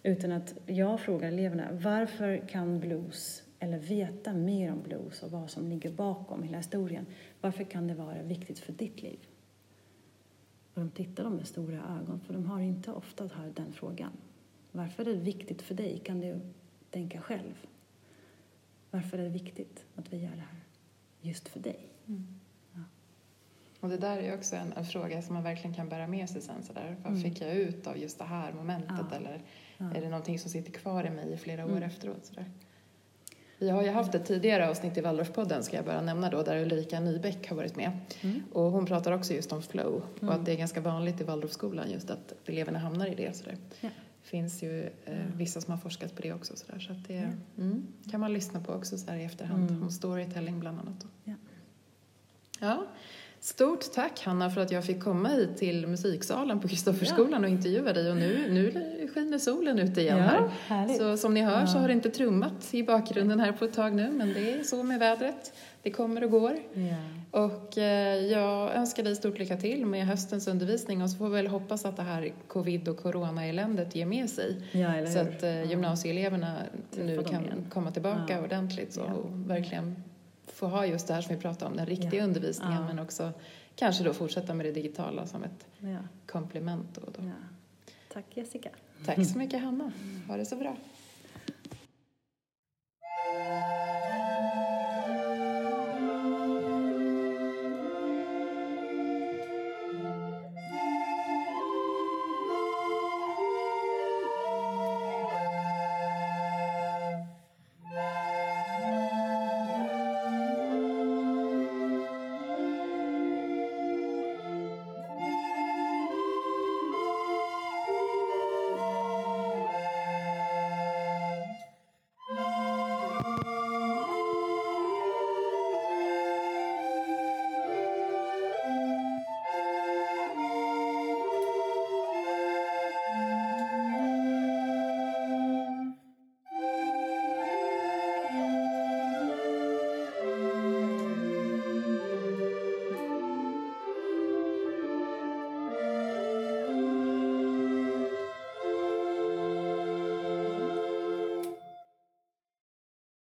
[0.04, 5.50] utan att jag frågar eleverna varför kan blues eller veta mer om blues och vad
[5.50, 7.06] som ligger bakom hela historien.
[7.42, 9.20] Varför kan det vara viktigt för ditt liv?
[10.74, 14.12] Och de tittar de med stora ögon för de har inte ofta hört den frågan.
[14.72, 16.02] Varför är det viktigt för dig?
[16.06, 16.40] Kan du
[16.92, 17.68] tänka själv?
[18.92, 20.64] Varför är det viktigt att vi gör det här
[21.22, 21.80] just för dig?
[22.08, 22.40] Mm.
[22.74, 22.80] Ja.
[23.80, 26.42] Och det där är också en, en, fråga som man verkligen kan bära med sig
[26.42, 26.64] sen.
[26.64, 26.96] Sådär.
[27.04, 27.24] Vad mm.
[27.24, 29.06] fick jag ut av just det här momentet?
[29.12, 29.16] Ja.
[29.16, 29.42] Eller
[29.78, 29.86] ja.
[29.96, 31.84] är det någonting som sitter kvar i mig i flera år mm.
[31.84, 32.26] efteråt?
[32.26, 32.46] Sådär.
[33.58, 36.62] Vi har ju haft ett tidigare avsnitt i Waldorfpodden, ska jag bara nämna då, där
[36.62, 37.92] Ulrika Nybeck har varit med.
[38.22, 38.44] Mm.
[38.54, 41.92] Och hon pratar också just om flow och att det är ganska vanligt i Waldorfskolan
[41.92, 43.36] just att eleverna hamnar i det.
[43.36, 43.58] Sådär.
[43.82, 43.90] Ja
[44.30, 46.56] finns ju eh, vissa som har forskat på det också.
[46.56, 47.64] Så, där, så att det ja.
[47.64, 49.84] mm, kan man lyssna på också så här i efterhand, mm.
[49.84, 51.06] om storytelling bland annat.
[51.24, 51.34] Ja.
[52.60, 52.86] ja.
[53.42, 57.48] Stort tack Hanna för att jag fick komma hit till musiksalen på Kristofferskolan ja.
[57.48, 60.88] och intervjua dig och nu, nu skiner solen ut igen ja, här.
[60.88, 63.96] Så som ni hör så har det inte trummat i bakgrunden här på ett tag
[63.96, 65.54] nu men det är så med vädret.
[65.82, 66.60] Det kommer och går.
[66.74, 66.96] Ja.
[67.32, 71.36] Och eh, jag önskar dig stort lycka till med höstens undervisning och så får vi
[71.36, 74.62] väl hoppas att det här covid och corona-eländet ger med sig.
[74.72, 76.58] Ja, så att eh, gymnasieeleverna
[76.92, 78.42] nu kan komma tillbaka ja.
[78.42, 80.04] ordentligt så, och verkligen
[80.48, 83.32] få ha just det här som vi pratade om, den riktiga undervisningen men också
[83.76, 85.68] kanske då fortsätta med det digitala som ett
[86.26, 86.88] komplement.
[86.96, 87.32] Då, då.
[88.14, 88.70] Tack Jessica.
[89.06, 89.92] Tack så mycket Hanna.
[90.28, 90.76] Ha det så bra.